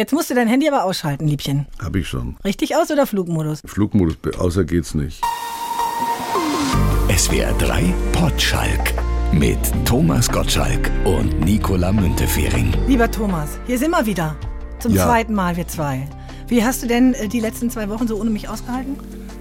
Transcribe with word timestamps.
Jetzt 0.00 0.14
musst 0.14 0.30
du 0.30 0.34
dein 0.34 0.48
Handy 0.48 0.66
aber 0.66 0.84
ausschalten, 0.84 1.28
Liebchen. 1.28 1.66
Hab 1.78 1.94
ich 1.94 2.08
schon. 2.08 2.34
Richtig 2.42 2.74
aus 2.74 2.90
oder 2.90 3.06
Flugmodus? 3.06 3.60
Flugmodus, 3.66 4.16
außer 4.38 4.64
geht's 4.64 4.94
nicht. 4.94 5.20
SWR 7.14 7.52
3 7.58 7.92
Potschalk 8.12 8.94
mit 9.30 9.58
Thomas 9.84 10.32
Gottschalk 10.32 10.90
und 11.04 11.40
Nicola 11.40 11.92
Müntefering. 11.92 12.72
Lieber 12.88 13.10
Thomas, 13.10 13.58
hier 13.66 13.76
sind 13.76 13.90
wir 13.90 14.06
wieder. 14.06 14.36
Zum 14.78 14.94
Ja. 14.94 15.04
zweiten 15.04 15.34
Mal, 15.34 15.58
wir 15.58 15.68
zwei. 15.68 16.08
Wie 16.48 16.64
hast 16.64 16.82
du 16.82 16.86
denn 16.86 17.12
äh, 17.12 17.28
die 17.28 17.40
letzten 17.40 17.68
zwei 17.68 17.90
Wochen 17.90 18.08
so 18.08 18.18
ohne 18.18 18.30
mich 18.30 18.48
ausgehalten? 18.48 18.96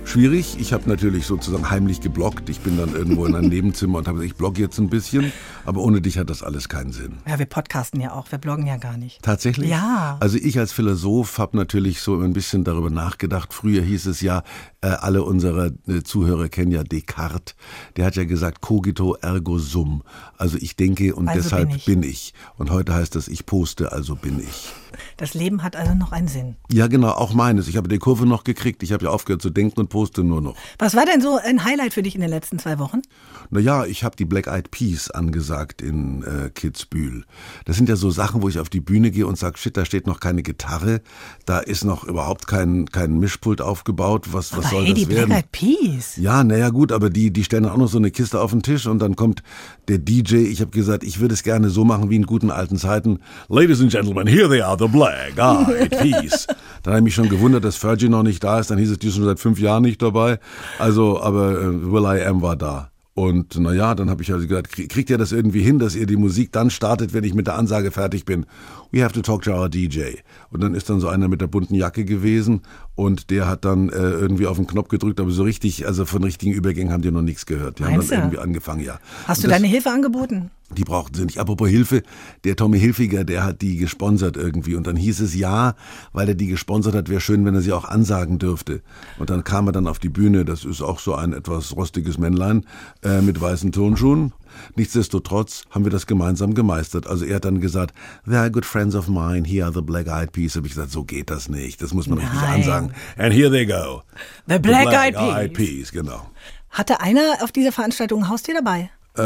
Schwierig. 0.10 0.58
Ich 0.60 0.74
habe 0.74 0.90
natürlich 0.90 1.28
sozusagen 1.28 1.70
heimlich 1.70 2.02
geblockt. 2.02 2.50
Ich 2.50 2.62
bin 2.62 2.78
dann 2.78 2.96
irgendwo 2.96 3.28
in 3.28 3.36
einem 3.36 3.48
Nebenzimmer 3.50 4.00
und 4.00 4.08
habe 4.08 4.18
gesagt, 4.18 4.32
ich 4.34 4.38
blogge 4.40 4.60
jetzt 4.60 4.80
ein 4.80 4.90
bisschen. 4.90 5.32
Aber 5.66 5.82
ohne 5.82 6.02
dich 6.02 6.18
hat 6.18 6.32
das 6.32 6.42
alles 6.42 6.68
keinen 6.68 6.92
Sinn. 6.92 7.20
Ja, 7.28 7.38
wir 7.38 7.46
podcasten 7.46 8.02
ja 8.02 8.14
auch, 8.14 8.32
wir 8.32 8.40
bloggen 8.40 8.66
ja 8.66 8.78
gar 8.78 8.98
nicht. 8.98 9.22
Tatsächlich? 9.22 9.70
Ja. 9.70 10.18
Also 10.20 10.38
ich 10.38 10.58
als 10.58 10.72
Philosoph 10.72 11.38
habe 11.38 11.56
natürlich 11.56 12.02
so 12.02 12.20
ein 12.22 12.34
bisschen 12.34 12.64
darüber 12.64 12.90
nachgedacht. 12.90 13.54
Früher 13.54 13.84
hieß 13.84 14.08
es 14.08 14.22
ja, 14.22 14.42
äh, 14.82 14.88
alle 14.88 15.22
unsere 15.22 15.76
äh, 15.88 16.02
Zuhörer 16.02 16.50
kennen 16.50 16.72
ja 16.72 16.84
Descartes. 16.84 17.56
Der 17.96 18.08
hat 18.08 18.16
ja 18.16 18.24
gesagt, 18.24 18.62
cogito 18.62 19.14
ergo 19.14 19.60
sum. 19.60 20.02
Also 20.38 20.58
ich 20.60 20.76
denke 20.76 21.14
und 21.14 21.28
Also 21.28 21.44
deshalb 21.44 21.68
bin 21.70 21.78
ich. 21.78 21.86
bin 21.86 22.02
ich. 22.04 22.34
Und 22.58 22.72
heute 22.72 22.96
heißt 22.96 23.14
das, 23.14 23.28
ich 23.28 23.46
poste, 23.46 23.92
also 23.92 24.16
bin 24.16 24.40
ich. 24.40 24.74
Das 25.18 25.34
Leben 25.34 25.64
hat 25.64 25.76
also 25.76 25.94
noch 25.94 26.12
einen 26.12 26.28
Sinn. 26.28 26.56
Ja, 26.72 26.88
genau, 26.88 27.10
auch 27.10 27.34
meines. 27.34 27.68
Ich 27.68 27.78
habe 27.78 27.88
die 27.90 27.98
Kurve 27.98 28.26
noch 28.26 28.44
gekriegt. 28.44 28.84
Ich 28.84 28.92
habe 28.92 29.06
ja 29.06 29.12
aufgehört 29.12 29.42
zu 29.42 29.50
denken 29.50 29.80
und 29.80 29.90
poste 29.90 30.24
nur 30.24 30.42
noch. 30.42 30.56
Was 30.78 30.96
war 30.96 31.06
denn 31.06 31.22
so 31.22 31.38
ein 31.38 31.64
Highlight 31.64 31.94
für 31.94 32.04
dich 32.04 32.16
in 32.16 32.22
den 32.22 32.30
letzten 32.30 32.60
zwei 32.60 32.80
Wochen? 32.80 33.02
Naja, 33.50 33.86
ich 33.86 34.04
habe 34.04 34.16
die 34.16 34.26
Black 34.26 34.48
Eyed 34.48 34.72
Peas 34.72 35.10
angesagt 35.10 35.82
in 35.82 36.24
äh, 36.24 36.50
Kitzbühel. 36.50 37.26
Das 37.66 37.78
sind 37.78 37.90
ja 37.90 37.96
so 37.96 38.12
Sachen, 38.12 38.42
wo 38.42 38.50
ich 38.50 38.60
auf 38.60 38.70
die 38.70 38.80
Bühne 38.80 39.12
gehe 39.12 39.26
und 39.26 39.38
sage, 39.38 39.58
shit, 39.58 39.76
da 39.76 39.86
steht 39.86 40.08
noch 40.08 40.20
keine 40.20 40.44
Gitarre, 40.44 41.02
da 41.46 41.60
ist 41.60 41.84
noch 41.84 42.04
überhaupt 42.04 42.48
kein, 42.48 42.86
kein 42.88 43.18
Mischpult 43.18 43.62
aufgebaut. 43.62 44.34
Was, 44.34 44.52
was 44.52 44.66
Aber 44.66 44.70
soll 44.70 44.86
hey, 44.86 44.94
das 44.94 45.04
die 45.04 45.10
werden? 45.10 45.30
Black 45.30 45.46
Eyed 45.46 45.52
Peas. 45.52 46.18
Ja, 46.18 46.44
naja 46.44 46.70
gut, 46.70 46.92
aber 46.92 47.10
die, 47.10 47.32
die 47.32 47.44
stellen 47.44 47.66
auch 47.66 47.78
noch 47.78 47.88
so 47.88 47.98
eine 47.98 48.12
Kiste 48.12 48.40
auf 48.40 48.52
den 48.52 48.62
Tisch 48.62 48.86
und 48.86 49.00
dann 49.00 49.16
kommt 49.16 49.42
der 49.90 49.98
DJ. 50.00 50.36
Ich 50.38 50.62
habe 50.62 50.72
gesagt, 50.72 51.04
ich 51.04 51.20
würde 51.20 51.34
es 51.34 51.44
gerne 51.44 51.70
so 51.70 51.84
machen 51.84 52.10
wie 52.10 52.16
in 52.16 52.26
guten 52.26 52.52
alten 52.52 52.78
Zeiten. 52.78 53.20
Ladies 53.50 53.82
and 53.82 53.92
Gentlemen, 53.92 54.28
here 54.28 54.48
they 54.48 54.62
are, 54.62 54.78
the 54.80 54.88
Black 54.88 55.34
Eyed 55.38 55.90
Peas. 55.90 56.48
dann 56.84 56.94
habe 56.94 57.00
ich 57.00 57.04
mich 57.06 57.16
schon 57.16 57.30
gewundert, 57.30 57.64
dass 57.64 57.76
Fergie 57.76 58.10
noch 58.10 58.24
nicht 58.24 58.44
da 58.44 58.60
ist. 58.60 58.72
Dann 58.72 58.78
hieß 58.78 58.92
es, 58.92 59.00
die 59.00 59.08
ist 59.08 59.16
schon 59.16 59.26
seit 59.26 59.40
fünf 59.40 59.60
Jahren 59.60 59.84
nicht 59.84 60.02
dabei. 60.02 60.40
Also, 60.78 61.22
aber 61.22 61.60
äh, 61.60 61.92
Will 61.92 62.04
I 62.04 62.24
Am 62.26 62.42
war 62.42 62.56
da. 62.56 62.92
Und 63.16 63.60
naja, 63.60 63.96
dann 63.96 64.10
habe 64.10 64.24
ich 64.24 64.32
also 64.32 64.48
gesagt, 64.48 64.72
krieg- 64.72 64.88
kriegt 64.88 65.10
ihr 65.10 65.18
das 65.18 65.34
irgendwie 65.34 65.62
hin, 65.62 65.78
dass 65.78 65.94
ihr 65.94 66.06
die 66.06 66.16
Musik 66.16 66.54
dann 66.54 66.70
startet, 66.70 67.14
wenn 67.14 67.26
ich 67.26 67.34
mit 67.34 67.48
der 67.48 67.56
Ansage 67.58 67.92
fertig 67.92 68.24
bin? 68.24 68.46
We 68.94 69.04
have 69.04 69.14
to 69.14 69.22
talk 69.22 69.42
to 69.42 69.52
our 69.52 69.68
DJ. 69.68 70.20
Und 70.52 70.64
dann 70.64 70.74
ist 70.74 70.90
dann 70.90 71.02
so 71.02 71.10
einer 71.10 71.28
mit 71.28 71.42
der 71.42 71.48
bunten 71.48 71.76
Jacke 71.76 72.06
gewesen 72.06 72.62
und 73.00 73.30
der 73.30 73.48
hat 73.48 73.66
dann 73.66 73.90
äh, 73.90 73.94
irgendwie 73.96 74.46
auf 74.46 74.58
den 74.58 74.68
Knopf 74.68 74.90
gedrückt, 74.90 75.20
aber 75.20 75.32
so 75.32 75.44
richtig, 75.44 75.88
also 75.88 76.06
von 76.06 76.24
richtigen 76.24 76.52
Übergängen 76.54 76.92
haben 76.94 77.02
die 77.02 77.12
noch 77.12 77.22
nichts 77.22 77.46
gehört. 77.46 77.80
Die 77.80 77.86
haben 77.86 77.94
Meinst 77.94 78.12
dann 78.12 78.20
du? 78.20 78.24
irgendwie 78.26 78.40
angefangen, 78.40 78.84
ja. 78.84 79.00
Hast 79.26 79.40
Und 79.40 79.44
du 79.46 79.48
das- 79.50 79.58
deine 79.58 79.68
Hilfe 79.68 79.90
angeboten? 79.92 80.52
die 80.78 80.84
brauchten 80.84 81.16
sie 81.16 81.26
nicht. 81.26 81.40
Apropos 81.40 81.68
Hilfe, 81.68 82.04
der 82.44 82.56
Tommy 82.56 82.80
Hilfiger, 82.80 83.24
der 83.24 83.44
hat 83.44 83.64
die 83.64 83.78
gesponsert 83.78 84.38
irgendwie. 84.38 84.76
Und 84.76 84.86
dann 84.86 84.96
hieß 84.96 85.20
es 85.22 85.34
ja, 85.34 85.74
weil 86.14 86.28
er 86.30 86.36
die 86.36 86.46
gesponsert 86.46 86.94
hat, 86.94 87.10
wäre 87.10 87.20
schön, 87.22 87.44
wenn 87.44 87.56
er 87.56 87.62
sie 87.62 87.74
auch 87.74 87.86
ansagen 87.86 88.38
dürfte. 88.38 88.84
Und 89.18 89.32
dann 89.32 89.44
kam 89.44 89.66
er 89.66 89.72
dann 89.72 89.88
auf 89.88 89.98
die 89.98 90.10
Bühne. 90.10 90.46
Das 90.46 90.66
ist 90.66 90.84
auch 90.84 91.00
so 91.00 91.16
ein 91.16 91.34
etwas 91.34 91.76
rostiges 91.76 92.20
Männlein 92.20 92.66
äh, 93.04 93.20
mit 93.22 93.42
weißen 93.42 93.72
Turnschuhen. 93.72 94.32
Nichtsdestotrotz 94.76 95.64
haben 95.72 95.86
wir 95.86 95.92
das 95.92 96.08
gemeinsam 96.08 96.54
gemeistert. 96.54 97.08
Also 97.08 97.26
er 97.26 97.38
hat 97.38 97.46
dann 97.46 97.62
gesagt, 97.62 97.94
they 98.26 98.36
are 98.38 98.50
good 98.52 98.66
friends 98.66 98.96
of 98.96 99.08
mine, 99.08 99.44
here 99.48 99.66
are 99.66 99.74
the 99.74 99.82
black 99.82 100.08
eyed 100.08 100.32
peas. 100.32 100.56
Habe 100.56 100.68
ich 100.68 100.74
gesagt, 100.74 100.92
so 100.92 101.04
geht 101.04 101.30
das 101.30 101.50
nicht. 101.50 101.82
Das 101.82 101.94
muss 101.94 102.08
man 102.08 102.20
richtig 102.20 102.40
Nein. 102.42 102.89
And 103.18 103.34
here 103.34 103.50
they 103.52 103.66
go. 103.66 104.04
The 104.48 104.60
Black 104.60 104.88
Eyed 104.94 105.16
Peas. 105.16 105.54
Peas, 105.54 105.92
genau. 105.92 106.30
Hatte 106.70 107.02
einer 107.02 107.38
auf 107.42 107.52
dieser 107.52 107.72
Veranstaltung 107.72 108.24
ein 108.24 108.30
Haustier 108.30 108.54
dabei? 108.56 108.90
Äh, 109.18 109.22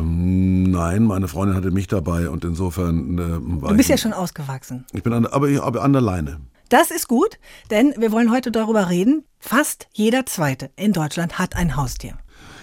nein, 0.00 1.04
meine 1.04 1.28
Freundin 1.28 1.56
hatte 1.56 1.70
mich 1.70 1.86
dabei 1.86 2.28
und 2.28 2.44
insofern 2.44 3.18
äh, 3.18 3.62
war 3.62 3.70
Du 3.70 3.76
bist 3.76 3.88
ja 3.88 3.96
schon 3.96 4.12
ausgewachsen. 4.12 4.84
ich 4.92 5.02
bin 5.02 5.12
an, 5.12 5.24
aber, 5.26 5.48
ich- 5.48 5.62
aber 5.62 5.82
an 5.82 5.92
der 5.92 6.02
Leine. 6.02 6.40
Das 6.68 6.90
ist 6.90 7.08
gut, 7.08 7.38
denn 7.70 7.94
wir 7.98 8.12
wollen 8.12 8.30
heute 8.30 8.50
darüber 8.52 8.90
reden. 8.90 9.24
Fast 9.38 9.88
jeder 9.92 10.26
Zweite 10.26 10.70
in 10.76 10.92
Deutschland 10.92 11.38
hat 11.38 11.56
ein 11.56 11.76
Haustier. 11.76 12.14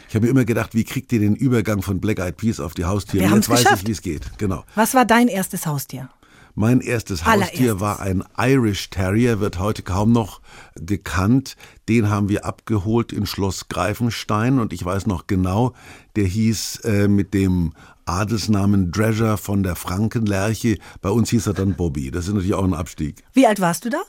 Ich 0.09 0.15
habe 0.15 0.25
mir 0.25 0.31
immer 0.31 0.45
gedacht, 0.45 0.73
wie 0.73 0.85
kriegt 0.85 1.11
ihr 1.11 1.19
den 1.19 1.35
Übergang 1.35 1.81
von 1.81 1.99
Black 1.99 2.19
Eyed 2.19 2.37
Peas 2.37 2.59
auf 2.61 2.73
die 2.73 2.85
Haustiere? 2.85 3.25
Jetzt 3.25 3.49
weiß 3.49 3.63
geschafft. 3.63 3.81
ich, 3.83 3.87
wie 3.87 3.91
es 3.91 4.01
geht. 4.01 4.37
Genau. 4.37 4.63
Was 4.75 4.93
war 4.93 5.03
dein 5.03 5.27
erstes 5.27 5.65
Haustier? 5.65 6.09
Mein 6.59 6.81
erstes 6.81 7.23
Haustier 7.23 7.73
Allererstes. 7.73 7.79
war 7.81 7.99
ein 7.99 8.23
Irish 8.35 8.89
Terrier, 8.89 9.39
wird 9.39 9.59
heute 9.59 9.83
kaum 9.83 10.11
noch 10.11 10.41
gekannt. 10.73 11.55
Den 11.87 12.09
haben 12.09 12.29
wir 12.29 12.45
abgeholt 12.45 13.13
in 13.13 13.27
Schloss 13.27 13.69
Greifenstein 13.69 14.57
und 14.57 14.73
ich 14.73 14.83
weiß 14.83 15.05
noch 15.05 15.27
genau, 15.27 15.73
der 16.15 16.25
hieß 16.25 16.77
äh, 16.77 17.07
mit 17.07 17.35
dem 17.35 17.73
Adelsnamen 18.05 18.91
Drescher 18.91 19.37
von 19.37 19.61
der 19.61 19.75
Frankenlerche. 19.75 20.79
Bei 20.99 21.11
uns 21.11 21.29
hieß 21.29 21.45
er 21.45 21.53
dann 21.53 21.75
Bobby. 21.75 22.09
Das 22.09 22.27
ist 22.27 22.33
natürlich 22.33 22.55
auch 22.55 22.63
ein 22.63 22.73
Abstieg. 22.73 23.23
Wie 23.33 23.45
alt 23.45 23.59
warst 23.59 23.85
du 23.85 23.91
da? 23.91 24.01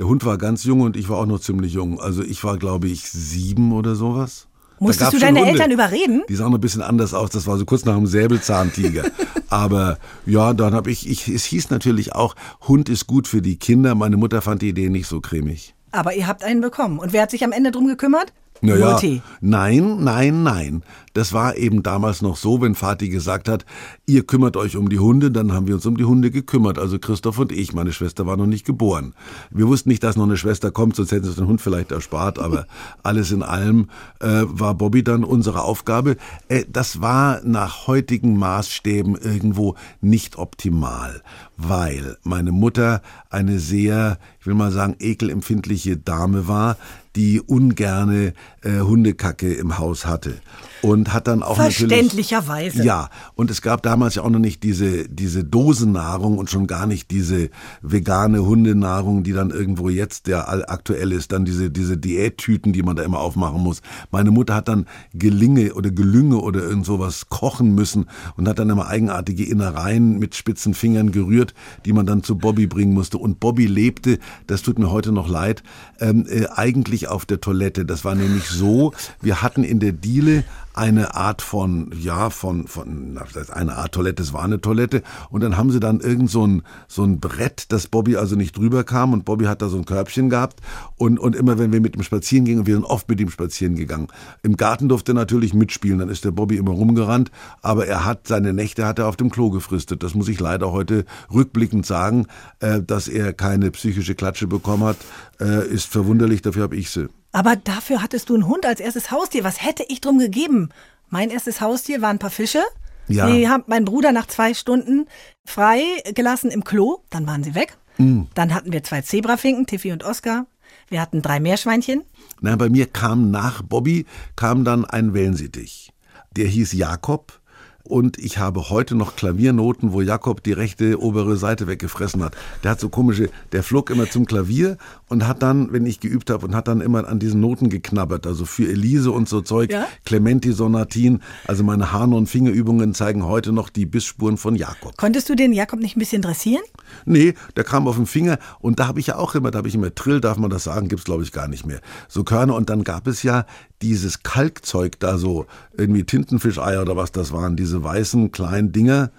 Der 0.00 0.08
Hund 0.08 0.24
war 0.24 0.36
ganz 0.36 0.64
jung 0.64 0.80
und 0.80 0.96
ich 0.96 1.08
war 1.08 1.18
auch 1.18 1.26
noch 1.26 1.38
ziemlich 1.38 1.74
jung. 1.74 2.00
Also 2.00 2.24
ich 2.24 2.42
war, 2.42 2.58
glaube 2.58 2.88
ich, 2.88 3.08
sieben 3.08 3.70
oder 3.72 3.94
sowas. 3.94 4.48
Musstest 4.78 5.12
du 5.12 5.18
deine 5.18 5.40
Hunde. 5.40 5.52
Eltern 5.52 5.70
überreden? 5.70 6.22
Die 6.28 6.34
sahen 6.34 6.54
ein 6.54 6.60
bisschen 6.60 6.82
anders 6.82 7.14
aus. 7.14 7.30
Das 7.30 7.46
war 7.46 7.56
so 7.56 7.64
kurz 7.64 7.84
nach 7.84 7.94
dem 7.94 8.06
Säbelzahntiger. 8.06 9.04
Aber 9.48 9.98
ja, 10.26 10.52
dann 10.52 10.74
habe 10.74 10.90
ich, 10.90 11.08
ich, 11.08 11.28
es 11.28 11.44
hieß 11.44 11.70
natürlich 11.70 12.14
auch, 12.14 12.34
Hund 12.66 12.88
ist 12.88 13.06
gut 13.06 13.28
für 13.28 13.40
die 13.40 13.56
Kinder. 13.56 13.94
Meine 13.94 14.16
Mutter 14.16 14.42
fand 14.42 14.62
die 14.62 14.68
Idee 14.68 14.88
nicht 14.88 15.06
so 15.06 15.20
cremig. 15.20 15.74
Aber 15.92 16.14
ihr 16.14 16.26
habt 16.26 16.42
einen 16.42 16.60
bekommen. 16.60 16.98
Und 16.98 17.12
wer 17.12 17.22
hat 17.22 17.30
sich 17.30 17.44
am 17.44 17.52
Ende 17.52 17.70
drum 17.70 17.86
gekümmert? 17.86 18.32
Naja, 18.64 18.92
Mutti. 18.92 19.22
nein, 19.40 20.02
nein, 20.02 20.42
nein. 20.42 20.82
Das 21.12 21.32
war 21.32 21.56
eben 21.56 21.84
damals 21.84 22.22
noch 22.22 22.36
so, 22.36 22.60
wenn 22.60 22.74
Vati 22.74 23.08
gesagt 23.08 23.48
hat, 23.48 23.64
ihr 24.04 24.24
kümmert 24.24 24.56
euch 24.56 24.76
um 24.76 24.88
die 24.88 24.98
Hunde, 24.98 25.30
dann 25.30 25.52
haben 25.52 25.68
wir 25.68 25.76
uns 25.76 25.86
um 25.86 25.96
die 25.96 26.04
Hunde 26.04 26.32
gekümmert. 26.32 26.76
Also 26.78 26.98
Christoph 26.98 27.38
und 27.38 27.52
ich, 27.52 27.72
meine 27.72 27.92
Schwester 27.92 28.26
war 28.26 28.36
noch 28.36 28.46
nicht 28.46 28.66
geboren. 28.66 29.14
Wir 29.50 29.68
wussten 29.68 29.90
nicht, 29.90 30.02
dass 30.02 30.16
noch 30.16 30.24
eine 30.24 30.36
Schwester 30.36 30.72
kommt, 30.72 30.96
sonst 30.96 31.12
hätten 31.12 31.22
sie 31.24 31.30
uns 31.30 31.36
den 31.36 31.46
Hund 31.46 31.60
vielleicht 31.60 31.92
erspart. 31.92 32.40
Aber 32.40 32.66
alles 33.04 33.30
in 33.30 33.44
allem 33.44 33.88
äh, 34.20 34.42
war 34.46 34.74
Bobby 34.74 35.04
dann 35.04 35.22
unsere 35.22 35.62
Aufgabe. 35.62 36.16
Äh, 36.48 36.64
das 36.68 37.00
war 37.00 37.40
nach 37.44 37.86
heutigen 37.86 38.36
Maßstäben 38.36 39.14
irgendwo 39.14 39.76
nicht 40.00 40.36
optimal, 40.36 41.22
weil 41.56 42.16
meine 42.24 42.50
Mutter 42.50 43.02
eine 43.30 43.60
sehr, 43.60 44.18
ich 44.40 44.46
will 44.46 44.54
mal 44.54 44.72
sagen, 44.72 44.96
ekelempfindliche 44.98 45.96
Dame 45.96 46.48
war, 46.48 46.76
die 47.16 47.40
ungerne 47.40 48.32
äh, 48.62 48.80
Hundekacke 48.80 49.52
im 49.52 49.78
Haus 49.78 50.06
hatte. 50.06 50.34
Und 50.82 51.14
hat 51.14 51.28
dann 51.28 51.42
auch. 51.42 51.56
Verständlicherweise. 51.56 52.84
Ja, 52.84 53.08
und 53.36 53.50
es 53.50 53.62
gab 53.62 53.82
damals 53.82 54.16
ja 54.16 54.22
auch 54.22 54.28
noch 54.28 54.38
nicht 54.38 54.62
diese, 54.62 55.08
diese 55.08 55.42
Dosennahrung 55.42 56.36
und 56.36 56.50
schon 56.50 56.66
gar 56.66 56.86
nicht 56.86 57.10
diese 57.10 57.48
vegane 57.80 58.44
Hundenahrung, 58.44 59.22
die 59.22 59.32
dann 59.32 59.50
irgendwo 59.50 59.88
jetzt 59.88 60.28
ja 60.28 60.42
all- 60.42 60.66
aktuell 60.66 61.12
ist, 61.12 61.32
dann 61.32 61.46
diese, 61.46 61.70
diese 61.70 61.96
Diättüten, 61.96 62.74
die 62.74 62.82
man 62.82 62.96
da 62.96 63.02
immer 63.02 63.20
aufmachen 63.20 63.62
muss. 63.62 63.80
Meine 64.10 64.30
Mutter 64.30 64.54
hat 64.54 64.68
dann 64.68 64.86
Gelinge 65.14 65.72
oder 65.72 65.90
Gelünge 65.90 66.36
oder 66.36 66.62
irgend 66.62 66.84
sowas 66.84 67.30
kochen 67.30 67.74
müssen 67.74 68.06
und 68.36 68.46
hat 68.46 68.58
dann 68.58 68.68
immer 68.68 68.86
eigenartige 68.88 69.44
Innereien 69.44 70.18
mit 70.18 70.34
spitzen 70.34 70.74
Fingern 70.74 71.12
gerührt, 71.12 71.54
die 71.86 71.94
man 71.94 72.04
dann 72.04 72.22
zu 72.22 72.36
Bobby 72.36 72.66
bringen 72.66 72.92
musste. 72.92 73.16
Und 73.16 73.40
Bobby 73.40 73.66
lebte, 73.66 74.18
das 74.46 74.60
tut 74.60 74.78
mir 74.78 74.90
heute 74.90 75.12
noch 75.12 75.28
leid, 75.30 75.62
ähm, 75.98 76.26
äh, 76.28 76.46
eigentlich 76.54 77.03
auf 77.06 77.26
der 77.26 77.40
Toilette. 77.40 77.84
Das 77.84 78.04
war 78.04 78.14
nämlich 78.14 78.48
so, 78.48 78.92
wir 79.20 79.42
hatten 79.42 79.64
in 79.64 79.80
der 79.80 79.92
Diele 79.92 80.44
eine 80.74 81.14
Art 81.14 81.40
von, 81.40 81.92
ja, 81.96 82.30
von, 82.30 82.66
von, 82.66 83.18
eine 83.52 83.76
Art 83.76 83.92
Toilette, 83.92 84.22
es 84.22 84.32
war 84.32 84.42
eine 84.42 84.60
Toilette. 84.60 85.02
Und 85.30 85.42
dann 85.42 85.56
haben 85.56 85.70
sie 85.70 85.80
dann 85.80 86.00
irgend 86.00 86.30
so 86.30 86.46
ein, 86.46 86.62
so 86.88 87.04
ein 87.04 87.20
Brett, 87.20 87.70
dass 87.72 87.86
Bobby 87.86 88.16
also 88.16 88.34
nicht 88.34 88.56
drüber 88.56 88.82
kam 88.82 89.12
und 89.12 89.24
Bobby 89.24 89.44
hat 89.44 89.62
da 89.62 89.68
so 89.68 89.76
ein 89.78 89.84
Körbchen 89.84 90.30
gehabt. 90.30 90.60
Und, 90.96 91.18
und 91.18 91.36
immer 91.36 91.58
wenn 91.58 91.72
wir 91.72 91.80
mit 91.80 91.96
ihm 91.96 92.02
spazieren 92.02 92.44
gingen, 92.44 92.66
wir 92.66 92.74
sind 92.74 92.84
oft 92.84 93.08
mit 93.08 93.20
ihm 93.20 93.30
spazieren 93.30 93.76
gegangen. 93.76 94.08
Im 94.42 94.56
Garten 94.56 94.88
durfte 94.88 95.12
er 95.12 95.14
natürlich 95.14 95.54
mitspielen, 95.54 96.00
dann 96.00 96.08
ist 96.08 96.24
der 96.24 96.32
Bobby 96.32 96.56
immer 96.56 96.72
rumgerannt, 96.72 97.30
aber 97.62 97.86
er 97.86 98.04
hat, 98.04 98.26
seine 98.26 98.52
Nächte 98.52 98.84
hat 98.84 98.98
er 98.98 99.06
auf 99.06 99.16
dem 99.16 99.30
Klo 99.30 99.50
gefristet. 99.50 100.02
Das 100.02 100.14
muss 100.14 100.28
ich 100.28 100.40
leider 100.40 100.72
heute 100.72 101.04
rückblickend 101.32 101.86
sagen, 101.86 102.26
äh, 102.58 102.82
dass 102.82 103.06
er 103.06 103.32
keine 103.32 103.70
psychische 103.70 104.16
Klatsche 104.16 104.48
bekommen 104.48 104.84
hat, 104.84 104.96
äh, 105.40 105.66
ist 105.68 105.86
verwunderlich, 105.86 106.42
dafür 106.42 106.64
habe 106.64 106.76
ich 106.76 106.90
sie. 106.90 107.08
Aber 107.34 107.56
dafür 107.56 108.00
hattest 108.00 108.28
du 108.30 108.34
einen 108.34 108.46
Hund 108.46 108.64
als 108.64 108.78
erstes 108.78 109.10
Haustier. 109.10 109.42
Was 109.42 109.60
hätte 109.60 109.84
ich 109.88 110.00
drum 110.00 110.18
gegeben? 110.18 110.68
Mein 111.10 111.30
erstes 111.30 111.60
Haustier 111.60 112.00
waren 112.00 112.16
ein 112.16 112.20
paar 112.20 112.30
Fische. 112.30 112.62
Ja. 113.08 113.26
Die 113.26 113.48
haben 113.48 113.64
mein 113.66 113.84
Bruder 113.84 114.12
nach 114.12 114.26
zwei 114.26 114.54
Stunden 114.54 115.06
frei 115.44 115.82
gelassen 116.14 116.52
im 116.52 116.62
Klo. 116.62 117.00
Dann 117.10 117.26
waren 117.26 117.42
sie 117.42 117.56
weg. 117.56 117.76
Mm. 117.98 118.22
Dann 118.34 118.54
hatten 118.54 118.72
wir 118.72 118.84
zwei 118.84 119.02
Zebrafinken, 119.02 119.66
Tiffy 119.66 119.90
und 119.90 120.04
Oscar. 120.04 120.46
Wir 120.88 121.00
hatten 121.00 121.22
drei 121.22 121.40
Meerschweinchen. 121.40 122.04
Na, 122.40 122.54
bei 122.54 122.68
mir 122.68 122.86
kam 122.86 123.32
nach 123.32 123.62
Bobby 123.62 124.06
kam 124.36 124.64
dann 124.64 124.84
ein 124.84 125.12
Wellensittich. 125.12 125.92
Der 126.36 126.46
hieß 126.46 126.72
Jakob. 126.72 127.40
Und 127.86 128.16
ich 128.16 128.38
habe 128.38 128.70
heute 128.70 128.94
noch 128.94 129.14
Klaviernoten, 129.14 129.92
wo 129.92 130.00
Jakob 130.00 130.42
die 130.42 130.52
rechte 130.52 130.98
obere 131.02 131.36
Seite 131.36 131.66
weggefressen 131.66 132.24
hat. 132.24 132.34
Der 132.62 132.70
hat 132.70 132.80
so 132.80 132.88
komische, 132.88 133.28
der 133.52 133.62
flog 133.62 133.90
immer 133.90 134.08
zum 134.08 134.24
Klavier 134.24 134.78
und 135.08 135.26
hat 135.28 135.42
dann, 135.42 135.70
wenn 135.70 135.84
ich 135.84 136.00
geübt 136.00 136.30
habe, 136.30 136.46
und 136.46 136.54
hat 136.54 136.66
dann 136.66 136.80
immer 136.80 137.06
an 137.06 137.18
diesen 137.18 137.40
Noten 137.40 137.68
geknabbert. 137.68 138.26
Also 138.26 138.46
für 138.46 138.66
Elise 138.66 139.12
und 139.12 139.28
so 139.28 139.42
Zeug, 139.42 139.70
Ja? 139.70 139.86
Clementi 140.06 140.52
Sonatin. 140.52 141.20
Also 141.46 141.62
meine 141.62 141.92
Hahn- 141.92 142.14
und 142.14 142.26
Fingerübungen 142.26 142.94
zeigen 142.94 143.26
heute 143.26 143.52
noch 143.52 143.68
die 143.68 143.84
Bissspuren 143.84 144.38
von 144.38 144.56
Jakob. 144.56 144.96
Konntest 144.96 145.28
du 145.28 145.34
den 145.34 145.52
Jakob 145.52 145.78
nicht 145.78 145.94
ein 145.96 146.00
bisschen 146.00 146.22
dressieren? 146.22 146.62
Nee, 147.04 147.34
der 147.54 147.64
kam 147.64 147.86
auf 147.86 147.96
den 147.96 148.06
Finger 148.06 148.38
und 148.60 148.78
da 148.80 148.86
habe 148.86 148.98
ich 149.00 149.08
ja 149.08 149.16
auch 149.16 149.34
immer, 149.34 149.50
da 149.50 149.58
habe 149.58 149.68
ich 149.68 149.74
immer 149.74 149.94
Trill, 149.94 150.22
darf 150.22 150.38
man 150.38 150.48
das 150.48 150.64
sagen, 150.64 150.88
gibt's 150.88 151.04
glaube 151.04 151.22
ich 151.22 151.32
gar 151.32 151.48
nicht 151.48 151.66
mehr. 151.66 151.80
So 152.08 152.24
Körner 152.24 152.54
und 152.54 152.70
dann 152.70 152.82
gab 152.82 153.06
es 153.06 153.22
ja 153.22 153.44
dieses 153.84 154.22
Kalkzeug 154.22 154.98
da 154.98 155.18
so, 155.18 155.46
irgendwie 155.76 156.04
Tintenfischeier 156.04 156.80
oder 156.82 156.96
was 156.96 157.12
das 157.12 157.32
waren, 157.32 157.54
diese 157.56 157.84
weißen 157.84 158.32
kleinen 158.32 158.72
Dinger. 158.72 159.10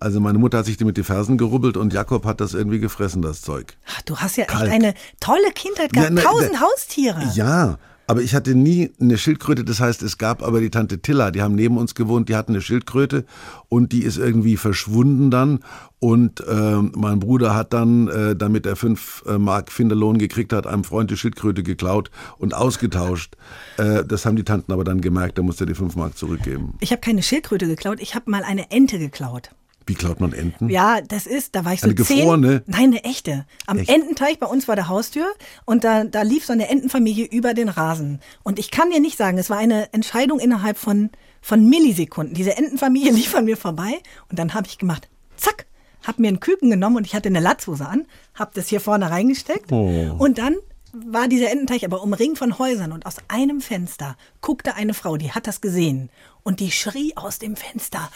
Also 0.00 0.20
meine 0.20 0.38
Mutter 0.38 0.58
hat 0.58 0.66
sich 0.66 0.76
die 0.76 0.84
mit 0.84 0.96
den 0.96 1.04
Fersen 1.04 1.36
gerubbelt 1.38 1.76
und 1.76 1.92
Jakob 1.92 2.24
hat 2.24 2.40
das 2.40 2.54
irgendwie 2.54 2.78
gefressen, 2.78 3.20
das 3.22 3.42
Zeug. 3.42 3.76
Ach, 3.94 4.02
du 4.02 4.16
hast 4.16 4.36
ja 4.36 4.44
echt 4.44 4.52
Kalk. 4.52 4.70
eine 4.70 4.94
tolle 5.20 5.50
Kindheit 5.54 5.92
gehabt. 5.92 6.08
Ja, 6.10 6.14
ne, 6.14 6.22
Tausend 6.22 6.52
ne- 6.52 6.60
Haustiere. 6.60 7.22
Ja, 7.34 7.78
aber 8.06 8.22
ich 8.22 8.34
hatte 8.34 8.54
nie 8.54 8.90
eine 9.00 9.18
Schildkröte. 9.18 9.64
Das 9.64 9.80
heißt, 9.80 10.02
es 10.02 10.18
gab 10.18 10.42
aber 10.42 10.60
die 10.60 10.70
Tante 10.70 11.00
Tilla, 11.00 11.30
die 11.30 11.42
haben 11.42 11.54
neben 11.54 11.76
uns 11.76 11.94
gewohnt, 11.94 12.28
die 12.28 12.36
hatten 12.36 12.52
eine 12.52 12.60
Schildkröte 12.60 13.24
und 13.68 13.92
die 13.92 14.02
ist 14.02 14.18
irgendwie 14.18 14.56
verschwunden 14.56 15.30
dann. 15.30 15.60
Und 16.00 16.44
ähm, 16.48 16.92
mein 16.94 17.18
Bruder 17.18 17.54
hat 17.54 17.72
dann, 17.72 18.08
äh, 18.08 18.36
damit 18.36 18.66
er 18.66 18.76
fünf 18.76 19.24
äh, 19.26 19.38
Mark 19.38 19.72
Finderlohn 19.72 20.18
gekriegt 20.18 20.52
hat, 20.52 20.66
einem 20.66 20.84
Freund 20.84 21.10
die 21.10 21.16
Schildkröte 21.16 21.62
geklaut 21.62 22.10
und 22.38 22.54
ausgetauscht. 22.54 23.36
Äh, 23.78 24.04
das 24.04 24.26
haben 24.26 24.36
die 24.36 24.44
Tanten 24.44 24.72
aber 24.72 24.84
dann 24.84 25.00
gemerkt, 25.00 25.38
da 25.38 25.42
musste 25.42 25.64
er 25.64 25.68
die 25.68 25.74
fünf 25.74 25.96
Mark 25.96 26.18
zurückgeben. 26.18 26.74
Ich 26.80 26.90
habe 26.92 27.00
keine 27.00 27.22
Schildkröte 27.22 27.66
geklaut, 27.66 28.00
ich 28.00 28.14
habe 28.14 28.30
mal 28.30 28.42
eine 28.42 28.70
Ente 28.70 28.98
geklaut. 28.98 29.50
Wie 29.86 29.94
klaut 29.94 30.20
man 30.20 30.32
Enten? 30.32 30.68
Ja, 30.70 31.00
das 31.02 31.26
ist, 31.26 31.54
da 31.54 31.64
war 31.64 31.72
ich 31.74 31.80
so 31.80 31.86
Eine 31.86 31.94
zehn. 31.96 32.18
gefrorene? 32.18 32.62
Nein, 32.66 32.84
eine 32.84 33.04
echte. 33.04 33.44
Am 33.66 33.78
Echt? 33.78 33.90
Ententeich 33.90 34.38
bei 34.38 34.46
uns 34.46 34.66
war 34.66 34.76
der 34.76 34.88
Haustür 34.88 35.26
und 35.66 35.84
da, 35.84 36.04
da 36.04 36.22
lief 36.22 36.46
so 36.46 36.52
eine 36.52 36.68
Entenfamilie 36.68 37.26
über 37.26 37.52
den 37.54 37.68
Rasen. 37.68 38.20
Und 38.42 38.58
ich 38.58 38.70
kann 38.70 38.90
dir 38.90 39.00
nicht 39.00 39.18
sagen, 39.18 39.36
es 39.38 39.50
war 39.50 39.58
eine 39.58 39.92
Entscheidung 39.92 40.40
innerhalb 40.40 40.78
von, 40.78 41.10
von 41.42 41.68
Millisekunden. 41.68 42.34
Diese 42.34 42.56
Entenfamilie 42.56 43.12
lief 43.14 43.34
an 43.34 43.44
mir 43.44 43.56
vorbei 43.56 44.00
und 44.30 44.38
dann 44.38 44.54
habe 44.54 44.66
ich 44.66 44.78
gemacht, 44.78 45.08
zack, 45.36 45.66
habe 46.02 46.22
mir 46.22 46.28
einen 46.28 46.40
Küken 46.40 46.70
genommen 46.70 46.96
und 46.96 47.06
ich 47.06 47.14
hatte 47.14 47.28
eine 47.28 47.40
Latzhose 47.40 47.86
an, 47.86 48.06
habe 48.34 48.52
das 48.54 48.68
hier 48.68 48.80
vorne 48.80 49.10
reingesteckt 49.10 49.70
Oh. 49.72 50.14
und 50.18 50.38
dann 50.38 50.54
war 50.92 51.26
dieser 51.28 51.50
Ententeich 51.50 51.84
aber 51.84 52.02
umringt 52.02 52.38
von 52.38 52.56
Häusern 52.58 52.92
und 52.92 53.04
aus 53.04 53.16
einem 53.26 53.60
Fenster 53.60 54.16
guckte 54.40 54.76
eine 54.76 54.94
Frau, 54.94 55.16
die 55.16 55.32
hat 55.32 55.46
das 55.48 55.60
gesehen 55.60 56.08
und 56.44 56.60
die 56.60 56.70
schrie 56.70 57.16
aus 57.16 57.40
dem 57.40 57.56
Fenster, 57.56 58.08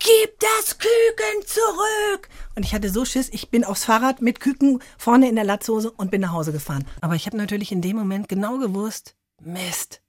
gib 0.00 0.40
das 0.40 0.78
Küken 0.78 1.46
zurück! 1.46 2.28
Und 2.56 2.64
ich 2.64 2.74
hatte 2.74 2.90
so 2.90 3.04
Schiss, 3.04 3.28
ich 3.30 3.50
bin 3.50 3.64
aufs 3.64 3.84
Fahrrad 3.84 4.20
mit 4.20 4.40
Küken 4.40 4.82
vorne 4.98 5.28
in 5.28 5.36
der 5.36 5.44
Latzhose 5.44 5.92
und 5.92 6.10
bin 6.10 6.22
nach 6.22 6.32
Hause 6.32 6.50
gefahren. 6.50 6.86
Aber 7.00 7.14
ich 7.14 7.26
habe 7.26 7.36
natürlich 7.36 7.70
in 7.70 7.82
dem 7.82 7.96
Moment 7.96 8.28
genau 8.28 8.58
gewusst, 8.58 9.14
Mist, 9.40 10.02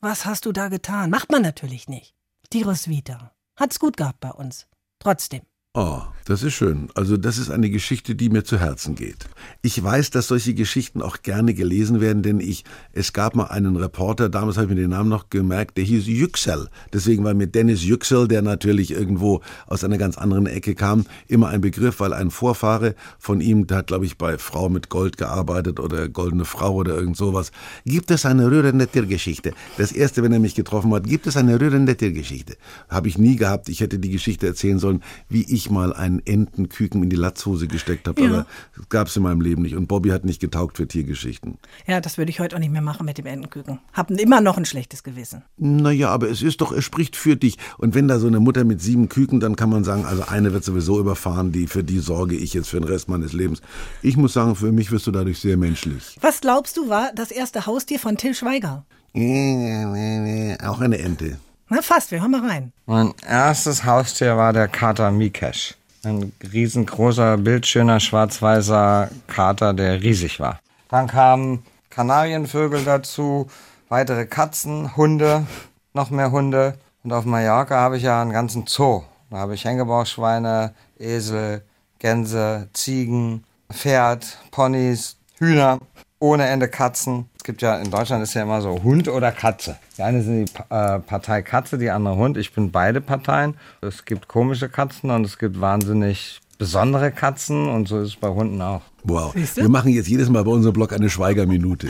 was 0.00 0.26
hast 0.26 0.44
du 0.44 0.52
da 0.52 0.68
getan? 0.68 1.10
Macht 1.10 1.30
man 1.30 1.42
natürlich 1.42 1.88
nicht. 1.88 2.14
Tirus 2.50 2.88
Vita. 2.88 3.32
Hat's 3.56 3.78
gut 3.78 3.96
gehabt 3.96 4.20
bei 4.20 4.30
uns. 4.30 4.66
Trotzdem. 4.98 5.42
Oh, 5.74 6.02
das 6.30 6.44
ist 6.44 6.54
schön. 6.54 6.88
Also 6.94 7.16
das 7.16 7.38
ist 7.38 7.50
eine 7.50 7.70
Geschichte, 7.70 8.14
die 8.14 8.28
mir 8.28 8.44
zu 8.44 8.56
Herzen 8.56 8.94
geht. 8.94 9.28
Ich 9.62 9.82
weiß, 9.82 10.10
dass 10.10 10.28
solche 10.28 10.54
Geschichten 10.54 11.02
auch 11.02 11.22
gerne 11.22 11.54
gelesen 11.54 12.00
werden, 12.00 12.22
denn 12.22 12.38
ich, 12.38 12.64
es 12.92 13.12
gab 13.12 13.34
mal 13.34 13.46
einen 13.46 13.74
Reporter, 13.74 14.28
damals 14.28 14.56
habe 14.56 14.66
ich 14.66 14.76
mir 14.76 14.80
den 14.80 14.90
Namen 14.90 15.08
noch 15.08 15.28
gemerkt, 15.28 15.76
der 15.76 15.82
hieß 15.82 16.06
Yüksel. 16.06 16.68
Deswegen 16.92 17.24
war 17.24 17.34
mir 17.34 17.48
Dennis 17.48 17.82
Yüksel, 17.82 18.28
der 18.28 18.42
natürlich 18.42 18.92
irgendwo 18.92 19.40
aus 19.66 19.82
einer 19.82 19.98
ganz 19.98 20.18
anderen 20.18 20.46
Ecke 20.46 20.76
kam, 20.76 21.04
immer 21.26 21.48
ein 21.48 21.62
Begriff, 21.62 21.98
weil 21.98 22.12
ein 22.12 22.30
Vorfahre 22.30 22.94
von 23.18 23.40
ihm, 23.40 23.66
der 23.66 23.78
hat 23.78 23.88
glaube 23.88 24.06
ich 24.06 24.16
bei 24.16 24.38
Frau 24.38 24.68
mit 24.68 24.88
Gold 24.88 25.16
gearbeitet 25.16 25.80
oder 25.80 26.08
Goldene 26.08 26.44
Frau 26.44 26.74
oder 26.74 26.94
irgend 26.94 27.16
sowas. 27.16 27.50
Gibt 27.84 28.12
es 28.12 28.24
eine 28.24 28.48
rührende 28.48 28.86
Tiergeschichte? 28.86 29.52
Das 29.78 29.90
erste, 29.90 30.22
wenn 30.22 30.32
er 30.32 30.38
mich 30.38 30.54
getroffen 30.54 30.94
hat, 30.94 31.08
gibt 31.08 31.26
es 31.26 31.36
eine 31.36 31.60
rührende 31.60 31.96
Tiergeschichte? 31.96 32.56
Habe 32.88 33.08
ich 33.08 33.18
nie 33.18 33.34
gehabt. 33.34 33.68
Ich 33.68 33.80
hätte 33.80 33.98
die 33.98 34.10
Geschichte 34.10 34.46
erzählen 34.46 34.78
sollen, 34.78 35.02
wie 35.28 35.42
ich 35.52 35.70
mal 35.70 35.92
Entenküken 36.26 37.02
in 37.02 37.10
die 37.10 37.16
Latzhose 37.16 37.66
gesteckt 37.66 38.08
habe. 38.08 38.20
Ja. 38.20 38.28
Aber 38.28 38.46
das 38.76 38.88
gab 38.88 39.08
es 39.08 39.16
in 39.16 39.22
meinem 39.22 39.40
Leben 39.40 39.62
nicht. 39.62 39.76
Und 39.76 39.86
Bobby 39.86 40.10
hat 40.10 40.24
nicht 40.24 40.40
getaugt 40.40 40.76
für 40.76 40.86
Tiergeschichten. 40.86 41.58
Ja, 41.86 42.00
das 42.00 42.18
würde 42.18 42.30
ich 42.30 42.40
heute 42.40 42.56
auch 42.56 42.60
nicht 42.60 42.72
mehr 42.72 42.82
machen 42.82 43.06
mit 43.06 43.18
dem 43.18 43.26
Entenküken. 43.26 43.78
Hab 43.92 44.10
immer 44.10 44.40
noch 44.40 44.56
ein 44.56 44.64
schlechtes 44.64 45.02
Gewissen. 45.02 45.42
Naja, 45.56 46.10
aber 46.10 46.28
es 46.30 46.42
ist 46.42 46.60
doch, 46.60 46.72
es 46.72 46.84
spricht 46.84 47.16
für 47.16 47.36
dich. 47.36 47.58
Und 47.78 47.94
wenn 47.94 48.08
da 48.08 48.18
so 48.18 48.26
eine 48.26 48.40
Mutter 48.40 48.64
mit 48.64 48.80
sieben 48.80 49.08
Küken, 49.08 49.40
dann 49.40 49.56
kann 49.56 49.70
man 49.70 49.84
sagen, 49.84 50.04
also 50.04 50.24
eine 50.26 50.52
wird 50.52 50.64
sowieso 50.64 50.98
überfahren, 50.98 51.52
die, 51.52 51.66
für 51.66 51.84
die 51.84 51.98
sorge 51.98 52.36
ich 52.36 52.54
jetzt 52.54 52.68
für 52.68 52.80
den 52.80 52.88
Rest 52.88 53.08
meines 53.08 53.32
Lebens. 53.32 53.60
Ich 54.02 54.16
muss 54.16 54.32
sagen, 54.32 54.56
für 54.56 54.72
mich 54.72 54.90
wirst 54.92 55.06
du 55.06 55.10
dadurch 55.10 55.38
sehr 55.38 55.56
menschlich. 55.56 56.16
Was 56.20 56.40
glaubst 56.40 56.76
du 56.76 56.88
war 56.88 57.10
das 57.14 57.30
erste 57.30 57.66
Haustier 57.66 57.98
von 57.98 58.16
Till 58.16 58.34
Schweiger? 58.34 58.84
Auch 59.12 60.80
eine 60.80 60.98
Ente. 60.98 61.38
Na 61.68 61.82
fast, 61.82 62.10
wir 62.10 62.20
hören 62.20 62.32
mal 62.32 62.46
rein. 62.48 62.72
Mein 62.86 63.12
erstes 63.26 63.84
Haustier 63.84 64.36
war 64.36 64.52
der 64.52 64.66
Kater 64.66 65.10
Mikesh. 65.10 65.76
Ein 66.02 66.32
riesengroßer, 66.52 67.36
bildschöner, 67.36 68.00
schwarz-weißer 68.00 69.10
Kater, 69.26 69.74
der 69.74 70.00
riesig 70.02 70.40
war. 70.40 70.58
Dann 70.88 71.06
kamen 71.06 71.62
Kanarienvögel 71.90 72.84
dazu, 72.84 73.48
weitere 73.88 74.24
Katzen, 74.24 74.96
Hunde, 74.96 75.46
noch 75.92 76.10
mehr 76.10 76.30
Hunde. 76.30 76.78
Und 77.04 77.12
auf 77.12 77.24
Mallorca 77.24 77.76
habe 77.76 77.98
ich 77.98 78.04
ja 78.04 78.22
einen 78.22 78.32
ganzen 78.32 78.66
Zoo. 78.66 79.02
Da 79.30 79.38
habe 79.38 79.54
ich 79.54 79.64
Hängebauchschweine, 79.64 80.74
Esel, 80.98 81.62
Gänse, 81.98 82.68
Ziegen, 82.72 83.44
Pferd, 83.70 84.38
Ponys, 84.50 85.16
Hühner, 85.38 85.80
ohne 86.20 86.46
Ende 86.46 86.68
Katzen. 86.68 87.28
Es 87.36 87.44
gibt 87.44 87.62
ja, 87.62 87.76
in 87.78 87.90
Deutschland 87.90 88.22
ist 88.22 88.34
ja 88.34 88.42
immer 88.42 88.60
so 88.60 88.82
Hund 88.82 89.08
oder 89.08 89.32
Katze. 89.32 89.76
Die 89.98 90.02
eine 90.02 90.22
sind 90.22 90.50
die 90.50 90.74
äh, 90.74 91.00
Partei 91.00 91.42
Katze, 91.42 91.78
die 91.78 91.90
andere 91.90 92.16
Hund. 92.16 92.36
Ich 92.36 92.52
bin 92.52 92.70
beide 92.70 93.00
Parteien. 93.00 93.56
Es 93.80 94.04
gibt 94.04 94.28
komische 94.28 94.68
Katzen 94.68 95.10
und 95.10 95.24
es 95.24 95.38
gibt 95.38 95.60
wahnsinnig 95.60 96.40
besondere 96.58 97.10
Katzen 97.10 97.68
und 97.68 97.88
so 97.88 98.00
ist 98.00 98.08
es 98.08 98.16
bei 98.16 98.28
Hunden 98.28 98.60
auch. 98.60 98.82
Wow. 99.04 99.34
Wir 99.34 99.68
machen 99.68 99.90
jetzt 99.92 100.08
jedes 100.08 100.28
Mal 100.28 100.44
bei 100.44 100.50
unserem 100.50 100.72
Blog 100.74 100.92
eine 100.92 101.08
Schweigerminute. 101.10 101.88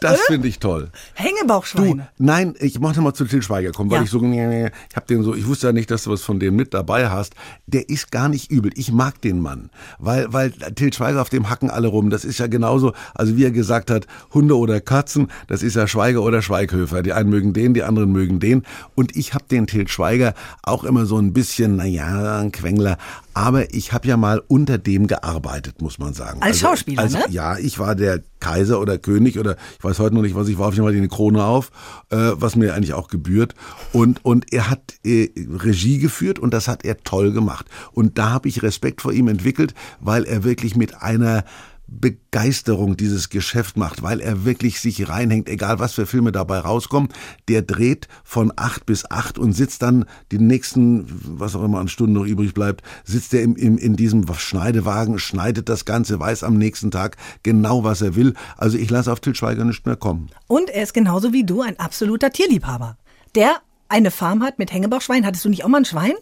Das 0.00 0.20
finde 0.22 0.48
ich 0.48 0.58
toll. 0.58 0.90
Du, 1.16 1.22
Hängebauchschweine. 1.22 2.08
nein, 2.18 2.54
ich 2.58 2.80
möchte 2.80 3.00
mal 3.00 3.14
zu 3.14 3.24
Till 3.24 3.40
Schweiger 3.40 3.70
kommen, 3.70 3.88
weil 3.88 3.98
Ja. 3.98 4.02
ich 4.02 4.10
so, 4.10 4.20
ich 4.20 4.96
hab 4.96 5.06
den 5.06 5.22
so, 5.22 5.32
ich 5.32 5.46
wusste 5.46 5.68
ja 5.68 5.72
nicht, 5.72 5.92
dass 5.92 6.02
du 6.02 6.10
was 6.10 6.22
von 6.22 6.40
dem 6.40 6.56
mit 6.56 6.74
dabei 6.74 7.08
hast. 7.08 7.34
Der 7.68 7.88
ist 7.88 8.10
gar 8.10 8.28
nicht 8.28 8.50
übel. 8.50 8.72
Ich 8.74 8.90
mag 8.90 9.20
den 9.20 9.38
Mann, 9.40 9.70
weil, 10.00 10.32
weil 10.32 10.50
Till 10.50 10.92
Schweiger 10.92 11.22
auf 11.22 11.28
dem 11.30 11.48
hacken 11.48 11.70
alle 11.70 11.86
rum. 11.86 12.10
Das 12.10 12.24
ist 12.24 12.38
ja 12.38 12.48
genauso, 12.48 12.94
also 13.14 13.36
wie 13.36 13.44
er 13.44 13.52
gesagt 13.52 13.92
hat, 13.92 14.08
Hunde 14.34 14.58
oder 14.58 14.80
Katzen, 14.80 15.28
das 15.46 15.62
ist 15.62 15.76
ja 15.76 15.86
Schweiger 15.86 16.22
oder 16.22 16.42
Schweighöfer. 16.42 17.02
Die 17.04 17.12
einen 17.12 17.30
mögen 17.30 17.52
den, 17.52 17.72
die 17.72 17.84
anderen 17.84 18.10
mögen 18.10 18.40
den. 18.40 18.64
Und 18.96 19.14
ich 19.16 19.34
hab 19.34 19.48
den 19.48 19.68
Till 19.68 19.86
Schweiger 19.86 20.34
auch 20.64 20.82
immer 20.82 21.06
so 21.06 21.16
ein 21.16 21.32
bisschen, 21.32 21.76
naja, 21.76 22.40
ein 22.40 22.50
Quengler. 22.50 22.98
Aber 23.34 23.72
ich 23.72 23.92
habe 23.92 24.08
ja 24.08 24.16
mal 24.16 24.42
unter 24.48 24.78
dem 24.78 25.06
gearbeitet, 25.06 25.80
muss 25.80 25.98
man 26.00 26.12
sagen. 26.12 26.41
Als 26.42 26.58
Schauspieler, 26.58 27.02
also, 27.02 27.18
ne? 27.18 27.24
Ja, 27.30 27.56
ich 27.56 27.78
war 27.78 27.94
der 27.94 28.20
Kaiser 28.40 28.80
oder 28.80 28.98
König 28.98 29.38
oder 29.38 29.56
ich 29.78 29.84
weiß 29.84 30.00
heute 30.00 30.14
noch 30.14 30.22
nicht, 30.22 30.34
was 30.34 30.48
ich 30.48 30.58
war, 30.58 30.68
auf 30.68 30.74
jeden 30.74 30.84
Fall 30.84 30.92
die 30.92 31.06
Krone 31.08 31.44
auf, 31.44 31.70
äh, 32.10 32.16
was 32.34 32.56
mir 32.56 32.74
eigentlich 32.74 32.94
auch 32.94 33.06
gebührt. 33.06 33.54
Und, 33.92 34.24
und 34.24 34.52
er 34.52 34.68
hat 34.68 34.94
äh, 35.04 35.30
Regie 35.36 35.98
geführt 35.98 36.40
und 36.40 36.52
das 36.52 36.66
hat 36.66 36.84
er 36.84 36.98
toll 37.04 37.32
gemacht. 37.32 37.66
Und 37.92 38.18
da 38.18 38.30
habe 38.30 38.48
ich 38.48 38.62
Respekt 38.62 39.02
vor 39.02 39.12
ihm 39.12 39.28
entwickelt, 39.28 39.74
weil 40.00 40.24
er 40.24 40.42
wirklich 40.42 40.74
mit 40.74 41.00
einer 41.00 41.44
Begeisterung 41.86 42.96
dieses 42.96 43.28
Geschäft 43.28 43.76
macht, 43.76 44.02
weil 44.02 44.20
er 44.20 44.44
wirklich 44.44 44.80
sich 44.80 45.08
reinhängt, 45.08 45.48
egal 45.48 45.78
was 45.78 45.92
für 45.92 46.06
Filme 46.06 46.32
dabei 46.32 46.58
rauskommen. 46.58 47.10
Der 47.48 47.62
dreht 47.62 48.08
von 48.24 48.52
acht 48.56 48.86
bis 48.86 49.10
acht 49.10 49.38
und 49.38 49.52
sitzt 49.52 49.82
dann 49.82 50.06
die 50.30 50.38
nächsten, 50.38 51.06
was 51.38 51.54
auch 51.54 51.64
immer 51.64 51.80
an 51.80 51.88
Stunden 51.88 52.14
noch 52.14 52.24
übrig 52.24 52.54
bleibt, 52.54 52.82
sitzt 53.04 53.34
er 53.34 53.42
im, 53.42 53.56
im, 53.56 53.78
in 53.78 53.96
diesem 53.96 54.26
Schneidewagen, 54.32 55.18
schneidet 55.18 55.68
das 55.68 55.84
Ganze, 55.84 56.18
weiß 56.18 56.44
am 56.44 56.54
nächsten 56.54 56.90
Tag 56.90 57.16
genau, 57.42 57.84
was 57.84 58.00
er 58.00 58.16
will. 58.16 58.34
Also 58.56 58.78
ich 58.78 58.90
lasse 58.90 59.12
auf 59.12 59.20
Til 59.20 59.34
Schweiger 59.34 59.64
nicht 59.64 59.84
mehr 59.86 59.96
kommen. 59.96 60.30
Und 60.46 60.70
er 60.70 60.82
ist 60.82 60.94
genauso 60.94 61.32
wie 61.32 61.44
du 61.44 61.60
ein 61.60 61.78
absoluter 61.78 62.30
Tierliebhaber. 62.30 62.96
Der 63.34 63.56
eine 63.92 64.10
Farm 64.10 64.42
hat 64.42 64.58
mit 64.58 64.72
Hängebauchschwein. 64.72 65.24
Hattest 65.26 65.44
du 65.44 65.50
nicht 65.50 65.64
auch 65.64 65.68
mal 65.68 65.78
ein 65.78 65.84
Schwein? 65.84 66.14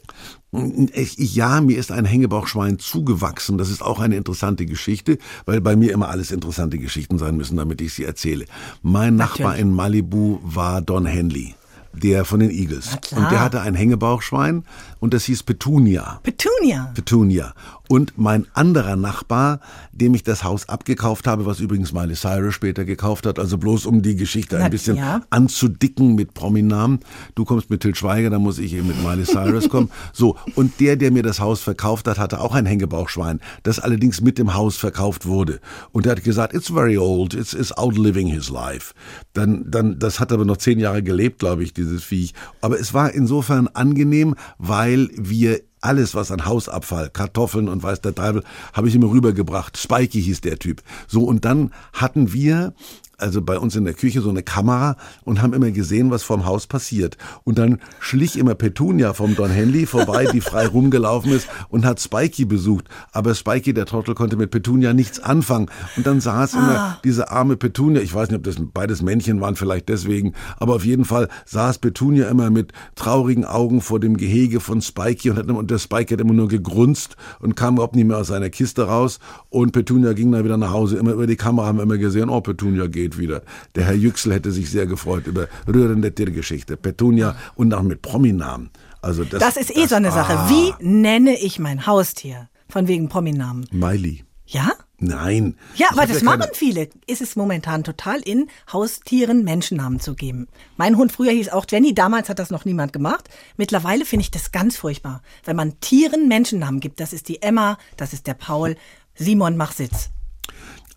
Ja, 1.17 1.61
mir 1.61 1.79
ist 1.79 1.93
ein 1.93 2.05
Hängebauchschwein 2.05 2.81
zugewachsen. 2.81 3.57
Das 3.57 3.71
ist 3.71 3.83
auch 3.83 4.00
eine 4.00 4.17
interessante 4.17 4.67
Geschichte, 4.67 5.19
weil 5.47 5.61
bei 5.61 5.77
mir 5.77 5.93
immer 5.93 6.09
alles 6.09 6.33
interessante 6.33 6.79
Geschichten 6.79 7.19
sein 7.19 7.37
müssen, 7.37 7.57
damit 7.57 7.81
ich 7.81 7.95
sie 7.95 8.05
erzähle. 8.05 8.47
Mein 8.83 9.15
Nachbar 9.17 9.50
Natürlich. 9.50 9.61
in 9.69 9.75
Malibu 9.75 10.41
war 10.43 10.83
Don 10.83 11.07
Henley, 11.07 11.55
der 11.93 12.25
von 12.25 12.41
den 12.41 12.50
Eagles. 12.50 12.99
Und 13.15 13.31
der 13.31 13.41
hatte 13.41 13.61
ein 13.61 13.77
Hängebauchschwein 13.77 14.65
und 14.99 15.15
das 15.15 15.25
hieß 15.27 15.45
Petunia. 15.45 16.19
Petunia. 16.25 16.91
Petunia. 16.95 17.55
Und 17.90 18.12
mein 18.16 18.47
anderer 18.54 18.94
Nachbar, 18.94 19.59
dem 19.90 20.14
ich 20.14 20.23
das 20.23 20.44
Haus 20.44 20.68
abgekauft 20.68 21.26
habe, 21.26 21.44
was 21.44 21.59
übrigens 21.59 21.92
Miley 21.92 22.14
Cyrus 22.14 22.54
später 22.54 22.85
gekauft 22.85 23.26
hat, 23.26 23.40
also 23.40 23.59
bloß 23.59 23.85
um 23.85 24.00
die 24.00 24.14
Geschichte 24.14 24.59
ein 24.62 24.70
bisschen 24.70 24.97
ja. 24.97 25.23
anzudicken 25.30 26.14
mit 26.14 26.32
Prominamen. 26.32 27.00
Du 27.35 27.44
kommst 27.44 27.68
mit 27.68 27.80
Til 27.80 27.97
Schweiger, 27.97 28.30
dann 28.30 28.42
muss 28.42 28.61
ich 28.61 28.75
eben 28.75 28.87
mit 28.87 29.02
Miley 29.02 29.25
Cyrus 29.25 29.68
kommen. 29.68 29.90
So, 30.12 30.37
und 30.54 30.78
der, 30.78 30.97
der 30.97 31.11
mir 31.11 31.23
das 31.25 31.40
Haus 31.40 31.62
verkauft 31.62 32.06
hat, 32.06 32.18
hatte 32.18 32.40
auch 32.40 32.54
ein 32.54 32.66
Hängebauchschwein, 32.66 33.40
das 33.64 33.80
allerdings 33.80 34.20
mit 34.20 34.38
dem 34.38 34.54
Haus 34.54 34.76
verkauft 34.76 35.26
wurde. 35.26 35.61
Und 35.90 36.06
er 36.06 36.12
hat 36.12 36.23
gesagt, 36.23 36.54
it's 36.54 36.68
very 36.68 36.97
old, 36.97 37.35
it's, 37.35 37.54
it's 37.54 37.73
outliving 37.73 38.28
his 38.28 38.50
life. 38.50 38.94
Dann, 39.32 39.68
dann, 39.68 39.99
das 39.99 40.20
hat 40.20 40.30
aber 40.30 40.44
noch 40.44 40.59
zehn 40.59 40.78
Jahre 40.78 41.02
gelebt, 41.02 41.40
glaube 41.40 41.64
ich, 41.64 41.73
dieses 41.73 42.04
Viech. 42.04 42.35
Aber 42.61 42.78
es 42.78 42.94
war 42.94 43.12
insofern 43.12 43.66
angenehm, 43.68 44.37
weil 44.59 45.09
wir 45.16 45.61
alles, 45.80 46.14
was 46.14 46.30
an 46.30 46.44
Hausabfall, 46.44 47.10
Kartoffeln 47.10 47.68
und 47.68 47.82
weiß 47.82 48.00
der 48.00 48.14
Teufel, 48.14 48.44
habe 48.72 48.88
ich 48.88 48.94
immer 48.94 49.10
rübergebracht. 49.10 49.76
Spikey 49.76 50.22
hieß 50.22 50.40
der 50.40 50.58
Typ. 50.58 50.82
So, 51.06 51.25
und 51.25 51.44
dann 51.44 51.72
hatten 51.92 52.32
wir 52.32 52.75
also 53.23 53.43
bei 53.43 53.59
uns 53.59 53.77
in 53.77 53.85
der 53.85 53.95
Küche 53.95 54.21
so 54.21 54.31
eine 54.31 54.43
Kamera 54.43 54.97
und 55.25 55.43
haben 55.43 55.53
immer 55.53 55.71
gesehen, 55.71 56.11
was 56.11 56.23
vorm 56.23 56.47
Haus 56.47 56.67
passiert. 56.67 57.17
Und 57.45 57.59
dann 57.59 57.79
schlich 58.00 58.39
immer 58.39 58.55
Petunia 58.55 59.12
vom 59.12 59.35
Don 59.37 59.50
Henley 59.50 59.87
vorbei, 59.87 60.27
die 60.33 60.41
frei 60.41 60.67
rumgelaufen 60.67 61.33
ist 61.33 61.49
und 61.69 61.85
hat 61.85 62.00
Spikey 62.00 62.45
besucht. 62.45 62.87
Aber 63.12 63.35
Spikey, 63.35 63.75
der 63.75 63.87
Trottel, 63.87 64.15
konnte 64.15 64.37
mit 64.37 64.50
Petunia 64.50 64.93
nichts 64.93 65.21
anfangen. 65.21 65.67
Und 65.97 66.07
dann 66.07 66.21
saß 66.21 66.55
immer 66.55 66.99
diese 67.05 67.31
arme 67.31 67.57
Petunia, 67.57 68.00
ich 68.00 68.15
weiß 68.15 68.31
nicht, 68.31 68.39
ob 68.39 68.45
das 68.45 68.57
beides 68.73 69.03
Männchen 69.03 69.41
waren, 69.41 69.57
vielleicht 69.57 69.89
deswegen, 69.89 70.35
aber 70.59 70.75
auf 70.75 70.85
jeden 70.85 71.05
Fall 71.05 71.29
saß 71.47 71.79
Petunia 71.79 72.29
immer 72.29 72.50
mit 72.50 72.73
traurigen 72.95 73.45
Augen 73.45 73.81
vor 73.81 74.00
dem 74.00 74.17
Gehege 74.17 74.61
von 74.61 74.81
Spikey 74.81 75.31
und, 75.31 75.39
hat, 75.39 75.47
immer- 75.47 75.59
und 75.59 75.71
der 75.71 75.79
Spikey 75.79 76.15
hat 76.15 76.21
immer 76.21 76.33
nur 76.33 76.49
gegrunzt 76.49 77.17
und 77.41 77.57
kam 77.57 77.75
überhaupt 77.75 77.97
nicht 77.97 78.07
mehr 78.07 78.19
aus 78.19 78.29
seiner 78.29 78.50
Kiste 78.50 78.83
raus. 78.83 79.19
Und 79.49 79.73
Petunia 79.73 80.12
ging 80.12 80.33
dann 80.33 80.45
wieder 80.45 80.57
nach 80.57 80.73
Hause. 80.73 80.97
Immer 80.97 81.12
über 81.12 81.27
die 81.27 81.37
Kamera 81.37 81.67
haben 81.67 81.79
wir 81.79 81.83
immer 81.83 81.99
gesehen, 81.99 82.29
oh, 82.29 82.41
Petunia 82.41 82.87
geht 82.87 83.10
wieder. 83.19 83.43
Der 83.75 83.85
Herr 83.87 83.95
Yüksel 83.95 84.33
hätte 84.35 84.50
sich 84.52 84.71
sehr 84.71 84.87
gefreut 84.87 85.26
über 85.26 85.49
rührende 85.67 86.14
Tiergeschichte. 86.14 86.76
Petunia 86.76 87.37
und 87.55 87.73
auch 87.75 87.83
mit 87.83 88.02
Prominamen. 88.02 88.71
Also 89.02 89.25
das, 89.25 89.40
Das 89.40 89.57
ist 89.57 89.75
eh 89.76 89.87
so 89.87 89.95
eine 89.95 90.11
Sache. 90.12 90.35
ah, 90.38 90.50
Wie 90.50 90.73
nenne 90.85 91.38
ich 91.38 91.59
mein 91.59 91.87
Haustier? 91.87 92.49
Von 92.69 92.87
wegen 92.88 93.09
Prominamen. 93.09 93.67
Miley. 93.73 94.25
Ja? 94.47 94.73
Nein. 94.99 95.57
Ja, 95.76 95.87
aber 95.93 96.07
das 96.07 96.19
keine- 96.19 96.38
machen 96.38 96.50
viele. 96.52 96.88
Ist 97.07 97.23
es 97.23 97.35
momentan 97.35 97.85
total 97.85 98.21
in, 98.21 98.49
Haustieren 98.71 99.45
Menschennamen 99.45 99.99
zu 100.00 100.14
geben. 100.14 100.47
Mein 100.76 100.97
Hund 100.99 101.11
früher 101.12 101.31
hieß 101.33 101.49
auch 101.50 101.64
Jenny, 101.71 101.95
damals 101.95 102.29
hat 102.29 102.38
das 102.38 102.50
noch 102.50 102.64
niemand 102.67 102.93
gemacht. 102.93 103.29
Mittlerweile 103.57 104.05
finde 104.05 104.25
ich 104.25 104.31
das 104.31 104.52
ganz 104.52 104.76
furchtbar. 104.76 105.23
Wenn 105.45 105.57
man 105.57 105.81
Tieren 105.81 106.29
Menschennamen 106.29 106.81
gibt, 106.81 107.00
das 107.00 107.12
ist 107.14 107.29
die 107.29 107.40
Emma, 107.40 107.79
das 107.97 108.12
ist 108.12 108.26
der 108.26 108.35
Paul. 108.35 108.76
Simon, 109.14 109.57
mach 109.57 109.73
Sitz. 109.73 110.11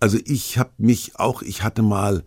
Also 0.03 0.17
ich 0.25 0.57
habe 0.57 0.71
mich 0.77 1.17
auch, 1.17 1.41
ich 1.43 1.63
hatte 1.63 1.81
mal 1.81 2.23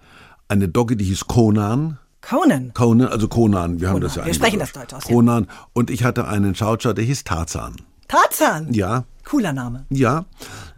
eine 0.49 0.67
Dogge, 0.67 0.97
die 0.97 1.05
hieß 1.05 1.27
Conan. 1.27 1.99
Conan. 2.23 2.73
Conan, 2.73 3.09
also 3.09 3.29
Conan, 3.29 3.83
wir 3.83 3.89
haben 3.89 3.97
Conan. 3.97 4.09
das 4.09 4.17
ja 4.17 4.25
Wir 4.25 4.33
sprechen 4.33 4.59
das 4.61 4.73
Deutsch 4.73 4.95
aus, 4.95 5.07
ja. 5.07 5.15
Conan. 5.15 5.47
Und 5.75 5.91
ich 5.91 6.03
hatte 6.03 6.27
einen 6.27 6.55
Schautscher, 6.55 6.95
der 6.95 7.05
hieß 7.05 7.25
Tarzan. 7.25 7.77
Tarzan. 8.09 8.73
Ja, 8.73 9.05
Cooler 9.27 9.53
Name. 9.53 9.85
ja. 9.91 10.25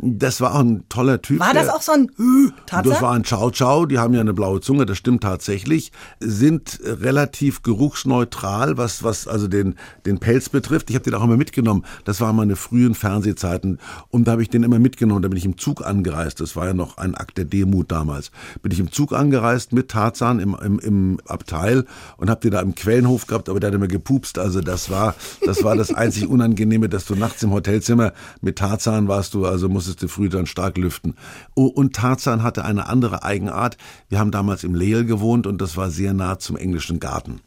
Das 0.01 0.41
war 0.41 0.55
auch 0.55 0.61
ein 0.61 0.85
toller 0.89 1.21
Typ. 1.23 1.41
War 1.41 1.55
das 1.55 1.69
auch 1.69 1.83
so 1.83 1.91
ein 1.91 2.09
Hü, 2.17 2.51
Tarzan? 2.67 2.93
Das 2.93 3.03
war 3.03 3.15
ein 3.15 3.25
Chow 3.25 3.51
Chow, 3.51 3.85
die 3.85 3.99
haben 3.99 4.15
ja 4.15 4.21
eine 4.21 4.33
blaue 4.33 4.61
Zunge, 4.61 4.87
das 4.87 4.97
stimmt 4.97 5.25
tatsächlich, 5.25 5.91
sind 6.21 6.79
relativ 6.85 7.63
geruchsneutral, 7.65 8.77
was, 8.77 9.03
was 9.03 9.27
also 9.27 9.49
den, 9.49 9.75
den 10.07 10.21
Pelz 10.21 10.51
betrifft. 10.51 10.89
Ich 10.91 10.95
habe 10.95 11.03
den 11.03 11.15
auch 11.15 11.25
immer 11.25 11.37
mitgenommen. 11.37 11.85
Das 12.05 12.21
waren 12.21 12.37
meine 12.37 12.55
frühen 12.55 12.95
Fernsehzeiten 12.95 13.81
und 14.11 14.29
da 14.29 14.33
habe 14.33 14.43
ich 14.43 14.51
den 14.51 14.63
immer 14.63 14.79
mitgenommen. 14.79 15.21
Da 15.23 15.29
bin 15.29 15.37
ich 15.37 15.45
im 15.45 15.59
Zug 15.59 15.85
angereist. 15.85 16.41
Das 16.41 16.55
war 16.55 16.69
ja 16.69 16.75
noch 16.75 16.97
ein 16.97 17.17
Akt 17.17 17.39
der 17.39 17.45
Demut 17.45 17.91
damals. 17.91 18.31
Bin 18.63 18.71
ich 18.71 18.79
im 18.79 18.93
Zug 18.93 19.13
angereist 19.13 19.73
mit 19.73 19.89
Tarzan 19.89 20.39
im, 20.39 20.57
im, 20.65 20.79
im 20.79 21.19
Abteil 21.27 21.87
und 22.19 22.31
habe 22.31 22.41
den 22.41 22.53
da 22.53 22.61
im 22.61 22.77
Quellenhof 22.77 23.27
gehabt, 23.27 23.49
aber 23.49 23.59
der 23.59 23.71
hat 23.71 23.75
immer 23.75 23.89
gepupst. 23.89 24.39
Also 24.39 24.61
das 24.61 24.91
war, 24.91 25.17
das 25.45 25.65
war 25.65 25.75
das 25.75 25.93
einzig 25.93 26.29
Unangenehme, 26.29 26.89
dass 26.89 27.05
du 27.05 27.17
nachts 27.17 27.43
im 27.43 27.51
Hotelzimmer 27.51 28.13
mit 28.41 28.57
Tarzan 28.57 29.09
warst 29.09 29.35
du, 29.35 29.47
also 29.47 29.69
musstest 29.69 30.03
du 30.03 30.09
früh 30.09 30.29
dann 30.29 30.47
stark 30.47 30.79
lüften. 30.79 31.15
Und 31.55 31.95
Tarzan 31.95 32.43
hatte 32.43 32.65
eine 32.65 32.89
andere 32.89 33.23
Eigenart. 33.23 33.77
Wir 34.09 34.19
haben 34.19 34.31
damals 34.31 34.65
im 34.65 34.75
Leel 34.75 35.05
gewohnt 35.05 35.47
und 35.47 35.61
das 35.61 35.77
war 35.77 35.91
sehr 35.91 36.15
nah 36.15 36.39
zum 36.39 36.57
englischen 36.57 37.01
Garten. 37.01 37.41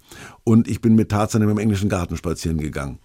Und 0.44 0.68
ich 0.68 0.82
bin 0.82 0.96
mit 0.96 1.10
Tarzan 1.10 1.42
im 1.42 1.58
englischen 1.58 1.90
Garten 1.90 2.18
spazieren 2.18 2.58
gegangen. 2.58 3.00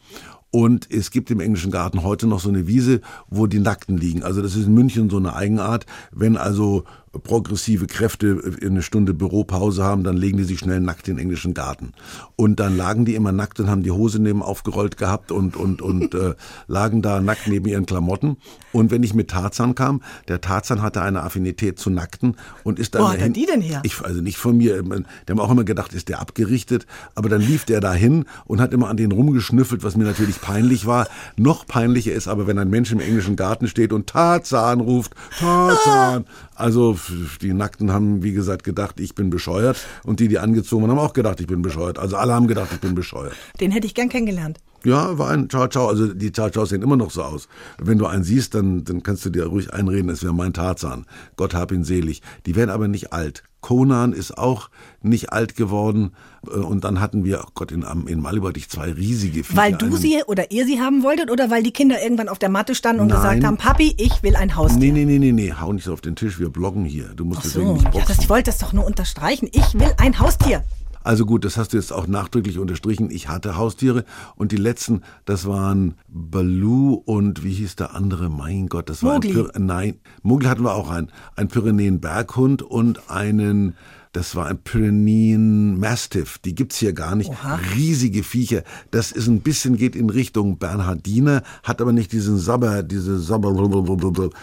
Und 0.51 0.91
es 0.91 1.11
gibt 1.11 1.31
im 1.31 1.41
englischen 1.41 1.71
Garten 1.71 2.03
heute 2.03 2.27
noch 2.27 2.41
so 2.41 2.49
eine 2.49 2.67
Wiese, 2.67 3.01
wo 3.29 3.47
die 3.47 3.59
Nackten 3.59 3.99
liegen. 3.99 4.23
Also 4.23 4.41
das 4.41 4.57
ist 4.57 4.67
in 4.67 4.75
München 4.75 5.11
so 5.11 5.19
eine 5.19 5.35
Eigenart. 5.35 5.87
Wenn 6.13 6.37
also 6.37 6.85
progressive 7.23 7.87
Kräfte 7.87 8.41
eine 8.63 8.83
Stunde 8.83 9.15
Büropause 9.15 9.83
haben, 9.83 10.05
dann 10.05 10.17
legen 10.17 10.39
die 10.39 10.45
sich 10.45 10.59
schnell 10.59 10.81
nackt 10.81 11.09
in 11.09 11.17
den 11.17 11.23
englischen 11.23 11.55
Garten. 11.55 11.93
Und 12.37 12.61
dann 12.61 12.77
lagen 12.77 13.05
die 13.05 13.15
immer 13.15 13.33
nackt 13.33 13.61
und 13.61 13.69
haben 13.69 13.83
die 13.83 13.91
Hose 13.91 14.21
neben 14.21 14.43
aufgerollt 14.43 14.97
gehabt 14.97 15.33
und, 15.33 15.57
und, 15.57 15.83
und 15.83 16.15
äh, 16.15 16.35
lagen 16.67 17.03
da 17.03 17.21
nackt 17.21 17.47
neben 17.47 17.67
ihren 17.67 17.87
Klamotten. 17.87 18.37
Und 18.73 18.91
wenn 18.91 19.03
ich 19.03 19.15
mit 19.15 19.31
Tarzan 19.31 19.75
kam, 19.75 20.03
der 20.29 20.41
Tarzan 20.41 20.83
hatte 20.83 21.01
eine 21.01 21.23
Affinität 21.23 21.79
zu 21.79 21.91
Nackten 21.91 22.37
und 22.65 22.79
ist 22.79 22.95
dann 22.95 23.03
Wo 23.03 23.09
hat 23.09 23.21
er 23.21 23.29
die 23.29 23.47
denn 23.47 23.61
her? 23.61 23.81
Ich, 23.85 24.03
also 24.03 24.21
nicht 24.21 24.37
von 24.37 24.57
mir. 24.57 24.83
Die 24.83 25.31
haben 25.31 25.41
auch 25.41 25.51
immer 25.51 25.65
gedacht, 25.65 25.95
ist 25.95 26.09
der 26.09 26.21
abgerichtet. 26.21 26.87
Aber 27.15 27.29
dann 27.29 27.41
lief 27.41 27.65
der 27.65 27.81
dahin 27.81 28.27
und 28.45 28.61
hat 28.61 28.73
immer 28.73 28.89
an 28.89 28.97
den 28.97 29.13
rumgeschnüffelt, 29.13 29.83
was 29.83 29.97
mir 29.97 30.05
natürlich 30.05 30.41
peinlich 30.41 30.87
war. 30.87 31.09
Noch 31.37 31.67
peinlicher 31.67 32.13
ist 32.13 32.29
aber, 32.29 32.47
wenn 32.47 32.59
ein 32.59 32.69
Mensch 32.69 32.93
im 32.93 33.01
englischen 33.01 33.37
Garten 33.37 33.69
steht 33.69 33.93
und 33.93 34.09
Tarzan 34.09 34.81
ruft, 34.81 35.15
Tarzan. 35.39 36.27
Also 36.57 36.97
die 37.41 37.53
Nackten 37.53 37.93
haben, 37.93 38.23
wie 38.23 38.33
gesagt, 38.33 38.65
gedacht, 38.65 39.01
ich 39.01 39.15
bin 39.15 39.31
bescheuert. 39.31 39.79
Und 40.05 40.21
die, 40.21 40.29
die 40.29 40.39
angezogen 40.39 40.83
waren, 40.83 40.93
haben 40.93 40.99
auch 40.99 41.13
gedacht, 41.13 41.41
ich 41.41 41.47
bin 41.47 41.63
bescheuert. 41.63 41.99
Also 41.99 42.17
alle 42.17 42.35
haben 42.35 42.47
gedacht, 42.47 42.69
ich 42.73 42.81
bin 42.81 42.95
bescheuert. 42.95 43.35
Den 43.61 43.71
hätte 43.71 43.87
ich 43.87 43.95
gern 43.95 44.09
kennengelernt. 44.09 44.59
Ja, 44.85 45.19
war 45.19 45.31
ein 45.31 45.49
Ciao 45.51 45.67
Ciao. 45.69 45.89
Also 45.89 46.13
die 46.15 46.33
Ciao 46.33 46.51
Ciao 46.51 46.65
sehen 46.65 46.83
immer 46.83 46.97
noch 46.97 47.11
so 47.11 47.23
aus. 47.23 47.49
Wenn 47.79 47.99
du 47.99 48.07
einen 48.07 48.25
siehst, 48.25 48.55
dann, 48.55 48.85
dann 48.85 49.03
kannst 49.03 49.25
du 49.25 49.31
dir 49.31 49.47
ruhig 49.47 49.73
einreden, 49.73 50.11
es 50.11 50.23
wäre 50.23 50.35
mein 50.35 50.53
Tarzan. 50.53 51.07
Gott 51.37 51.55
hab 51.55 51.73
ihn 51.73 51.85
selig. 51.85 52.23
Die 52.47 52.55
werden 52.57 52.71
aber 52.71 52.87
nicht 52.89 53.13
alt. 53.13 53.43
Conan 53.63 54.13
ist 54.13 54.39
auch 54.39 54.71
nicht 55.03 55.33
alt 55.33 55.57
geworden. 55.57 56.13
Äh, 56.47 56.51
Und 56.59 56.85
dann 56.85 57.01
hatten 57.01 57.25
wir, 57.25 57.41
oh 57.45 57.51
Gott, 57.55 57.73
in, 57.73 57.85
in 58.07 58.21
Malibu 58.21 58.47
hatte 58.49 58.59
ich 58.61 58.69
zwei 58.69 58.93
riesige 58.93 59.43
Viecher. 59.43 59.57
Weil 59.57 59.73
du 59.73 59.87
Einen- 59.87 59.97
sie 59.97 60.23
oder 60.29 60.53
ihr 60.53 60.67
sie 60.67 60.81
haben 60.81 61.03
wolltet 61.03 61.31
oder 61.33 61.51
weil 61.51 61.65
die 61.65 61.73
Kinder 61.73 62.01
irgendwann 62.01 62.29
auf 62.29 62.39
der 62.39 62.49
Matte 62.51 62.77
standen 62.77 63.01
und 63.03 63.09
Nein. 63.09 63.17
gesagt 63.17 63.45
haben, 63.45 63.57
Papi, 63.57 63.93
ich 63.99 64.23
will 64.23 64.37
ein 64.37 64.55
Haustier. 64.55 64.79
Nee, 64.79 64.93
nee, 64.93 65.05
nee, 65.05 65.19
nee, 65.19 65.33
nee, 65.33 65.53
hau 65.59 65.73
nicht 65.73 65.85
so 65.85 65.93
auf 65.93 66.01
den 66.01 66.15
Tisch, 66.15 66.39
wir 66.39 66.49
bloggen 66.51 66.85
hier. 66.85 67.09
Du 67.17 67.25
musst 67.25 67.41
Ach 67.41 67.45
deswegen 67.45 67.67
so, 67.67 67.73
nicht 67.73 67.85
ja, 67.87 67.91
boxen. 67.91 68.09
das, 68.09 68.19
ich 68.23 68.29
wollte 68.29 68.51
das 68.53 68.59
doch 68.59 68.73
nur 68.73 68.85
unterstreichen. 68.87 69.49
Ich 69.51 69.75
will 69.75 69.93
ein 69.99 70.19
Haustier. 70.21 70.63
Also 71.07 71.25
gut, 71.25 71.45
das 71.45 71.57
hast 71.57 71.73
du 71.73 71.77
jetzt 71.77 71.93
auch 71.93 72.09
nachdrücklich 72.09 72.59
unterstrichen. 72.59 73.13
Ich 73.13 73.29
hatte 73.29 73.57
Haustiere 73.57 74.05
und 74.35 74.51
die 74.51 74.57
letzten, 74.57 75.03
das 75.25 75.47
waren 75.47 75.95
Baloo 76.09 76.95
und 76.95 77.45
wie 77.45 77.53
hieß 77.53 77.77
der 77.77 77.95
andere? 77.95 78.29
Mein 78.29 78.67
Gott, 78.67 78.91
das 78.91 79.05
war 79.05 79.15
ein 79.15 79.21
Pyr 79.21 79.53
Nein, 79.57 80.01
Mowgli 80.25 80.49
hatten 80.49 80.65
wir 80.65 80.75
auch 80.75 80.91
einen. 80.91 81.13
Ein 81.37 81.47
Pyrenäen-Berghund 81.47 82.63
und 82.63 83.09
einen, 83.09 83.77
das 84.17 84.35
war 84.35 84.47
ein 84.47 84.57
Pyrenäen 84.57 85.79
Mastiff. 85.79 86.39
Die 86.39 86.55
gibt's 86.55 86.79
hier 86.79 86.95
gar 86.95 87.15
nicht. 87.17 87.29
Oha. 87.29 87.61
Riesige 87.75 88.23
Viecher. 88.23 88.63
Das 88.91 89.13
ist 89.13 89.27
ein 89.27 89.41
bisschen, 89.41 89.77
geht 89.77 89.95
in 89.95 90.09
Richtung 90.09 90.57
Bernhardiner, 90.57 91.43
hat 91.63 91.83
aber 91.83 91.93
nicht 91.93 92.13
diesen 92.13 92.39
Sabber, 92.39 92.83
diese 92.83 93.19
Sabber, 93.19 93.53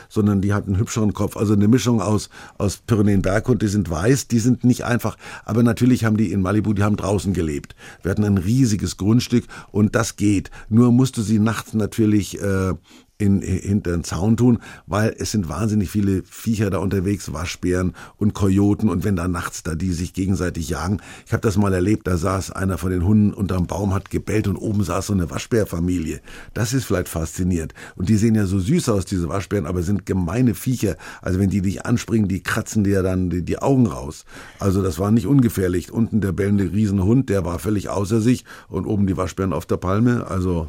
sondern 0.10 0.42
die 0.42 0.53
hat 0.53 0.68
einen 0.68 0.77
hübscheren 0.77 1.13
Kopf. 1.13 1.38
Also 1.38 1.53
eine 1.53 1.68
Mischung 1.68 2.01
aus, 2.01 2.30
aus 2.60 2.84
Pyrenäen-Berghund. 2.86 3.63
Die 3.63 3.68
sind 3.68 3.89
weiß, 3.89 4.27
die 4.27 4.38
sind 4.38 4.63
nicht 4.63 4.86
einfach. 4.86 5.18
Aber 5.44 5.63
natürlich 5.63 6.06
haben 6.06 6.18
die 6.18 6.32
in 6.32 6.44
Malibu, 6.44 6.74
die 6.74 6.84
haben 6.84 6.96
draußen 6.96 7.34
gelebt. 7.34 7.75
Wir 8.03 8.12
hatten 8.12 8.25
ein 8.25 8.38
riesiges 8.38 8.98
Grundstück 8.98 9.46
und 9.72 9.96
das 9.96 10.18
geht. 10.18 10.51
Nur 10.70 10.92
musste 10.92 11.24
sie 11.24 11.39
nachts 11.39 11.74
natürlich, 11.74 12.39
äh, 12.39 12.75
in, 13.24 13.42
hinter 13.42 13.92
den 13.92 14.03
Zaun 14.03 14.36
tun, 14.36 14.60
weil 14.86 15.15
es 15.18 15.32
sind 15.32 15.48
wahnsinnig 15.48 15.89
viele 15.89 16.24
Viecher 16.24 16.70
da 16.70 16.80
unterwegs, 16.80 17.32
Waschbären 17.32 17.94
und 18.18 18.34
Kojoten 18.34 18.89
und 18.89 19.06
wenn 19.06 19.15
da 19.15 19.30
nachts 19.30 19.63
da 19.63 19.75
die 19.75 19.94
sich 19.94 20.13
gegenseitig 20.13 20.70
jagen. 20.70 21.00
Ich 21.25 21.32
habe 21.32 21.42
das 21.42 21.58
mal 21.58 21.74
erlebt, 21.74 22.06
da 22.06 22.18
saß 22.18 22.51
einer 22.51 22.77
von 22.77 22.92
den 22.92 23.06
Hunden 23.06 23.34
unterm 23.34 23.65
Baum, 23.65 23.94
hat 23.94 24.10
gebellt 24.10 24.48
und 24.48 24.58
oben 24.58 24.84
saß 24.84 25.08
so 25.08 25.13
eine 25.13 25.30
Waschbärfamilie. 25.30 26.20
Das 26.53 26.74
ist 26.74 26.84
vielleicht 26.84 27.08
faszinierend. 27.08 27.74
Und 27.96 28.10
die 28.10 28.18
sehen 28.18 28.36
ja 28.36 28.46
so 28.46 28.60
süß 28.60 28.89
aus, 28.89 29.06
diese 29.06 29.30
Waschbären, 29.30 29.68
aber 29.68 29.84
sind 29.84 30.06
gemeine 30.06 30.53
Viecher. 30.53 30.98
Also 31.22 31.39
wenn 31.39 31.50
die 31.50 31.62
dich 31.62 31.86
anspringen, 31.86 32.27
die 32.27 32.44
kratzen 32.44 32.84
dir 32.84 33.03
dann 33.03 33.30
die, 33.30 33.44
die 33.44 33.60
Augen 33.60 33.88
raus. 33.88 34.25
Also 34.60 34.84
das 34.84 35.00
war 35.00 35.12
nicht 35.12 35.27
ungefährlich. 35.27 35.92
Unten 35.92 36.20
der 36.20 36.34
bellende 36.34 36.74
Riesenhund, 36.74 37.30
der 37.30 37.46
war 37.46 37.60
völlig 37.60 37.88
außer 37.88 38.20
sich 38.20 38.44
und 38.68 38.86
oben 38.86 39.08
die 39.08 39.15
Waschbären 39.15 39.53
auf 39.53 39.65
der 39.65 39.77
Palme. 39.77 40.27
Also 40.27 40.68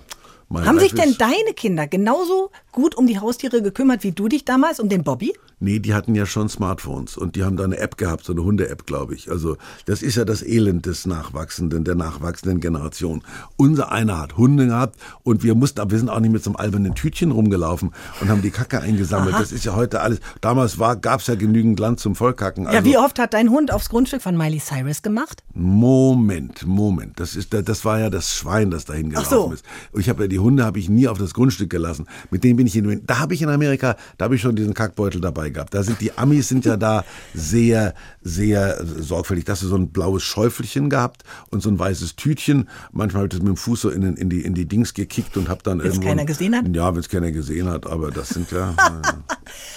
mein 0.54 0.66
Haben 0.66 0.78
sich 0.78 0.94
denn 0.94 1.16
deine 1.18 1.52
Kinder 1.54 1.86
genauso 1.86 2.50
gut 2.72 2.94
um 2.94 3.06
die 3.06 3.18
Haustiere 3.18 3.60
gekümmert 3.60 4.02
wie 4.04 4.12
du 4.12 4.28
dich 4.28 4.44
damals 4.44 4.80
um 4.80 4.88
den 4.88 5.04
Bobby? 5.04 5.34
Nee, 5.60 5.78
die 5.78 5.94
hatten 5.94 6.14
ja 6.14 6.26
schon 6.26 6.48
Smartphones 6.48 7.16
und 7.16 7.36
die 7.36 7.44
haben 7.44 7.56
da 7.56 7.64
eine 7.64 7.78
App 7.78 7.96
gehabt, 7.96 8.24
so 8.24 8.32
eine 8.32 8.44
Hunde-App, 8.44 8.86
glaube 8.86 9.14
ich. 9.14 9.30
Also 9.30 9.56
das 9.86 10.02
ist 10.02 10.16
ja 10.16 10.24
das 10.24 10.42
Elend 10.42 10.86
des 10.86 11.06
Nachwachsenden, 11.06 11.84
der 11.84 11.94
nachwachsenden 11.94 12.60
Generation. 12.60 13.22
Unser 13.56 13.92
einer 13.92 14.20
hat 14.20 14.36
Hunde 14.36 14.66
gehabt 14.66 14.96
und 15.22 15.42
wir 15.42 15.54
mussten, 15.54 15.80
aber 15.80 15.92
wir 15.92 15.98
sind 15.98 16.08
auch 16.08 16.20
nicht 16.20 16.32
mit 16.32 16.42
so 16.42 16.50
einem 16.50 16.56
albernen 16.56 16.94
Tütchen 16.94 17.30
rumgelaufen 17.30 17.92
und 18.20 18.28
haben 18.28 18.42
die 18.42 18.50
Kacke 18.50 18.80
eingesammelt. 18.80 19.34
Aha. 19.34 19.40
Das 19.40 19.52
ist 19.52 19.64
ja 19.64 19.74
heute 19.74 20.00
alles. 20.00 20.20
Damals 20.40 20.78
war, 20.78 20.96
gab's 20.96 21.26
ja 21.26 21.34
genügend 21.34 21.78
Land 21.80 22.00
zum 22.00 22.14
Vollkacken. 22.14 22.66
Also, 22.66 22.78
ja, 22.78 22.84
wie 22.84 22.98
oft 22.98 23.18
hat 23.18 23.34
dein 23.34 23.50
Hund 23.50 23.72
aufs 23.72 23.88
Grundstück 23.88 24.22
von 24.22 24.36
Miley 24.36 24.60
Cyrus 24.60 25.02
gemacht? 25.02 25.42
Moment, 25.54 26.66
Moment. 26.66 27.18
Das 27.20 27.36
ist, 27.36 27.54
das 27.54 27.84
war 27.84 28.00
ja 28.00 28.10
das 28.10 28.34
Schwein, 28.34 28.70
das 28.70 28.84
dahin 28.84 29.10
gelaufen 29.10 29.28
so. 29.30 29.52
ist. 29.52 29.64
Ich 29.96 30.08
habe 30.08 30.24
ja 30.24 30.28
die 30.28 30.38
Hunde 30.38 30.64
habe 30.64 30.78
ich 30.78 30.88
nie 30.88 31.08
auf 31.08 31.18
das 31.18 31.32
Grundstück 31.32 31.70
gelassen. 31.70 32.06
Mit 32.30 32.44
denen 32.44 32.56
bin 32.56 32.66
ich 32.66 32.76
in, 32.76 33.02
da 33.06 33.18
habe 33.18 33.34
ich 33.34 33.42
in 33.42 33.48
Amerika, 33.48 33.96
da 34.18 34.26
habe 34.26 34.34
ich 34.34 34.40
schon 34.40 34.56
diesen 34.56 34.74
Kackbeutel 34.74 35.20
dabei 35.20 35.50
gehabt. 35.54 35.72
Da 35.72 35.82
sind 35.82 36.00
die 36.00 36.12
Amis 36.18 36.48
sind 36.48 36.64
ja 36.66 36.76
da 36.76 37.04
sehr, 37.32 37.94
sehr 38.22 38.84
sorgfältig. 38.84 39.44
Das 39.46 39.62
ist 39.62 39.70
so 39.70 39.76
ein 39.76 39.88
blaues 39.88 40.22
Schäufelchen 40.22 40.90
gehabt 40.90 41.22
und 41.50 41.62
so 41.62 41.70
ein 41.70 41.78
weißes 41.78 42.16
Tütchen. 42.16 42.68
Manchmal 42.92 43.22
habe 43.22 43.26
ich 43.28 43.38
das 43.38 43.40
mit 43.40 43.48
dem 43.48 43.56
Fuß 43.56 43.80
so 43.80 43.90
in, 43.90 44.02
den- 44.02 44.16
in 44.16 44.28
die 44.28 44.42
in 44.42 44.54
die 44.54 44.66
Dings 44.66 44.92
gekickt 44.94 45.36
und 45.36 45.48
habe 45.48 45.62
dann 45.62 45.78
Wenn's 45.78 45.94
irgendwo. 45.94 46.08
keiner 46.08 46.24
gesehen 46.26 46.54
hat? 46.54 46.64
Ja, 46.76 46.92
wenn 46.92 47.00
es 47.00 47.08
keiner 47.08 47.30
gesehen 47.32 47.68
hat. 47.70 47.86
Aber 47.86 48.10
das 48.10 48.28
sind 48.30 48.50
ja. 48.52 48.74